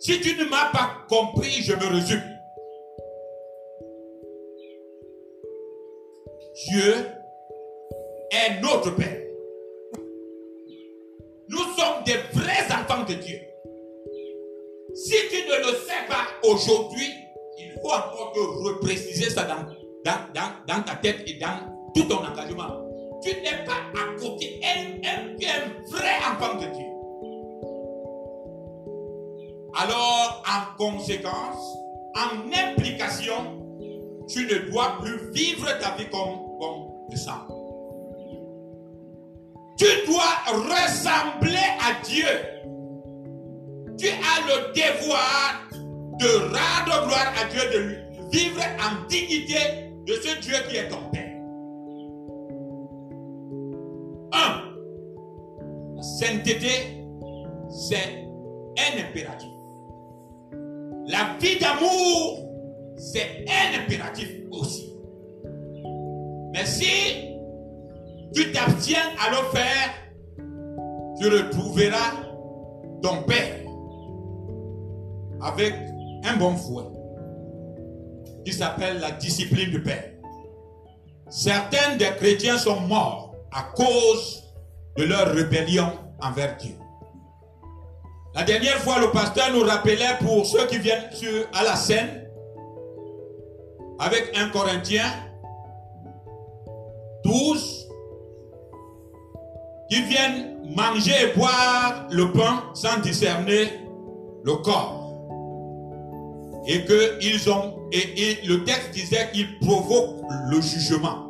Si 0.00 0.18
tu 0.22 0.34
ne 0.38 0.44
m'as 0.44 0.70
pas 0.72 1.04
compris, 1.06 1.50
je 1.62 1.74
me 1.74 1.86
résume. 1.86 2.22
Dieu 6.68 6.94
est 8.30 8.62
notre 8.62 8.96
Père. 8.96 9.20
Nous 11.50 11.58
sommes 11.58 12.02
des 12.06 12.16
vrais 12.32 12.64
enfants 12.72 13.04
de 13.04 13.14
Dieu. 13.14 13.38
Si 14.94 15.14
tu 15.28 15.46
ne 15.46 15.58
le 15.58 15.76
sais 15.76 16.06
pas 16.08 16.26
aujourd'hui, 16.48 17.12
il 17.58 17.72
faut 17.82 17.90
encore 17.90 18.32
te 18.34 18.40
repréciser 18.40 19.28
ça 19.28 19.44
dans, 19.44 19.66
dans, 20.66 20.82
ta 20.84 20.94
tête 20.96 21.22
et 21.26 21.34
dans 21.34 21.92
tout 21.94 22.04
ton 22.04 22.24
engagement. 22.24 22.85
Tu 23.26 23.32
n'es 23.40 23.64
pas 23.64 23.90
à 24.00 24.20
côté, 24.20 24.60
un, 24.62 25.04
un 25.04 25.90
vrai 25.90 26.14
enfant 26.30 26.54
de 26.60 26.66
Dieu. 26.66 26.86
Alors, 29.74 30.44
en 30.46 30.76
conséquence, 30.78 31.76
en 32.14 32.52
implication, 32.52 33.66
tu 34.28 34.46
ne 34.46 34.70
dois 34.70 34.98
plus 35.02 35.32
vivre 35.32 35.66
ta 35.80 35.96
vie 35.96 36.08
comme, 36.08 36.38
comme 36.60 37.16
ça. 37.16 37.48
Tu 39.76 39.86
dois 40.06 40.36
ressembler 40.46 41.66
à 41.80 42.00
Dieu. 42.04 42.26
Tu 43.98 44.06
as 44.06 44.40
le 44.46 44.72
devoir 44.72 45.68
de 45.72 46.28
rendre 46.54 47.06
gloire 47.08 47.32
à 47.42 47.44
Dieu, 47.48 47.60
de 47.72 48.30
vivre 48.30 48.62
en 48.78 49.04
dignité 49.08 49.90
de 50.06 50.12
ce 50.12 50.40
Dieu 50.42 50.54
qui 50.68 50.76
est 50.76 50.88
ton 50.88 51.10
Père. 51.10 51.25
Sainteté, 56.18 57.04
c'est 57.68 58.24
un 58.78 59.06
impératif. 59.06 59.50
La 61.08 61.36
vie 61.38 61.58
d'amour, 61.58 62.38
c'est 62.96 63.44
un 63.46 63.82
impératif 63.82 64.30
aussi. 64.50 64.94
Mais 66.54 66.64
si 66.64 66.86
tu 68.34 68.50
t'abstiens 68.50 69.10
à 69.20 69.30
le 69.30 69.56
faire, 69.56 69.90
tu 71.20 71.28
retrouveras 71.28 72.12
ton 73.02 73.22
Père 73.24 73.60
avec 75.42 75.74
un 76.24 76.36
bon 76.36 76.56
fouet 76.56 76.84
qui 78.44 78.54
s'appelle 78.54 79.00
la 79.00 79.10
discipline 79.10 79.70
du 79.70 79.82
Père. 79.82 80.12
Certains 81.28 81.96
des 81.96 82.10
chrétiens 82.16 82.56
sont 82.56 82.80
morts 82.80 83.34
à 83.52 83.64
cause 83.74 84.44
de 84.96 85.04
leur 85.04 85.26
rébellion 85.28 86.05
envers 86.20 86.56
Dieu. 86.56 86.74
La 88.34 88.42
dernière 88.44 88.78
fois, 88.78 89.00
le 89.00 89.10
pasteur 89.10 89.50
nous 89.52 89.62
rappelait 89.62 90.18
pour 90.20 90.44
ceux 90.44 90.66
qui 90.66 90.78
viennent 90.78 91.08
à 91.54 91.62
la 91.62 91.74
scène 91.74 92.26
avec 93.98 94.36
un 94.36 94.50
Corinthien 94.50 95.04
12, 97.24 97.88
qui 99.90 100.02
viennent 100.02 100.56
manger 100.76 101.12
et 101.22 101.36
boire 101.38 102.06
le 102.10 102.32
pain 102.32 102.64
sans 102.74 103.00
discerner 103.00 103.68
le 104.44 104.54
corps. 104.56 105.02
Et 106.68 106.84
que 106.84 107.18
ils 107.22 107.48
ont, 107.48 107.88
et, 107.92 108.38
le 108.46 108.64
texte 108.64 108.90
disait 108.92 109.30
qu'ils 109.32 109.58
provoquent 109.60 110.22
le 110.50 110.60
jugement. 110.60 111.26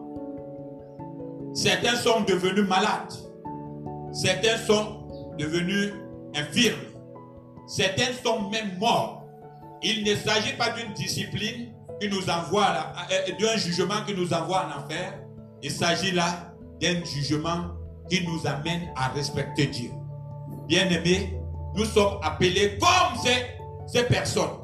Certains 1.54 1.96
sont 1.96 2.22
devenus 2.22 2.66
malades. 2.66 3.12
Certains 4.16 4.56
sont 4.66 5.34
devenus 5.38 5.92
infirmes. 6.34 6.80
Certains 7.66 8.14
sont 8.24 8.48
même 8.48 8.78
morts. 8.78 9.26
Il 9.82 10.04
ne 10.04 10.14
s'agit 10.14 10.54
pas 10.56 10.70
d'une 10.70 10.94
discipline 10.94 11.74
qui 12.00 12.08
nous 12.08 12.28
envoie, 12.30 12.64
euh, 13.12 13.32
d'un 13.38 13.56
jugement 13.58 14.02
qui 14.06 14.14
nous 14.14 14.32
envoie 14.32 14.64
en 14.66 14.84
enfer. 14.84 15.20
Il 15.62 15.70
s'agit 15.70 16.12
là 16.12 16.54
d'un 16.80 17.04
jugement 17.04 17.72
qui 18.08 18.26
nous 18.26 18.46
amène 18.46 18.88
à 18.96 19.08
respecter 19.08 19.66
Dieu. 19.66 19.90
Bien-aimés, 20.66 21.38
nous 21.74 21.84
sommes 21.84 22.18
appelés 22.22 22.78
comme 22.78 23.18
ces, 23.86 24.02
personnes 24.04 24.60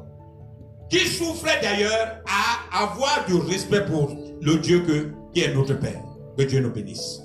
qui 0.89 0.99
souffraient 0.99 1.61
d'ailleurs 1.61 2.23
à 2.27 2.83
avoir 2.83 3.25
du 3.27 3.35
respect 3.35 3.85
pour 3.85 4.15
le 4.41 4.57
Dieu 4.57 4.79
que, 4.79 5.13
qui 5.31 5.41
est 5.41 5.53
notre 5.53 5.75
Père. 5.75 6.01
Que 6.37 6.43
Dieu 6.43 6.59
nous 6.59 6.71
bénisse. 6.71 7.22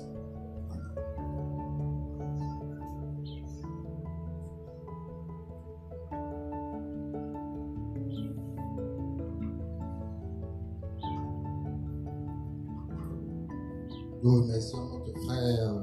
Nous 14.21 14.35
remercions 14.35 14.85
notre 14.85 15.17
frère 15.21 15.81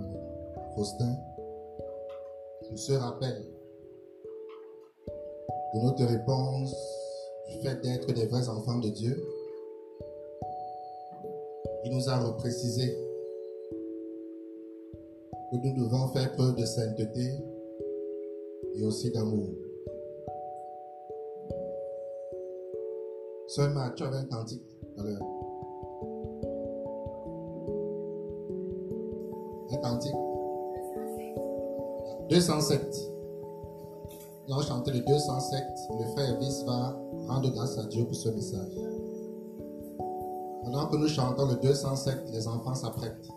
Faustin 0.74 1.16
pour 2.68 2.78
ce 2.78 2.92
rappel 2.92 3.46
de 5.72 5.80
notre 5.80 6.04
réponse 6.04 6.74
du 7.48 7.58
fait 7.62 7.80
d'être 7.80 8.12
des 8.12 8.26
vrais 8.26 8.46
enfants 8.50 8.78
de 8.78 8.90
Dieu. 8.90 9.26
Il 11.84 11.96
nous 11.96 12.08
a 12.10 12.18
reprécisé 12.18 12.94
que 15.50 15.56
nous 15.56 15.84
devons 15.84 16.08
faire 16.08 16.30
preuve 16.32 16.56
de 16.56 16.66
sainteté 16.66 17.30
et 18.74 18.84
aussi 18.84 19.10
d'amour. 19.12 19.48
Seulement, 23.46 23.88
tu 23.96 24.02
avais 24.02 24.16
un 24.16 24.24
cantique. 24.24 24.62
Cantique. 29.86 30.14
207. 32.30 33.12
Nous 34.48 34.54
allons 34.54 34.62
chanter 34.62 34.92
le 34.92 35.00
207. 35.00 35.64
Le 35.98 36.06
frère 36.12 36.38
Vis 36.38 36.64
va 36.64 36.96
rendre 37.28 37.50
grâce 37.50 37.78
à 37.78 37.84
Dieu 37.84 38.04
pour 38.04 38.14
ce 38.14 38.28
message. 38.30 38.72
Pendant 40.64 40.86
que 40.86 40.96
nous 40.96 41.08
chantons 41.08 41.46
le 41.46 41.56
207, 41.56 42.30
les 42.32 42.48
enfants 42.48 42.74
s'apprêtent. 42.74 43.28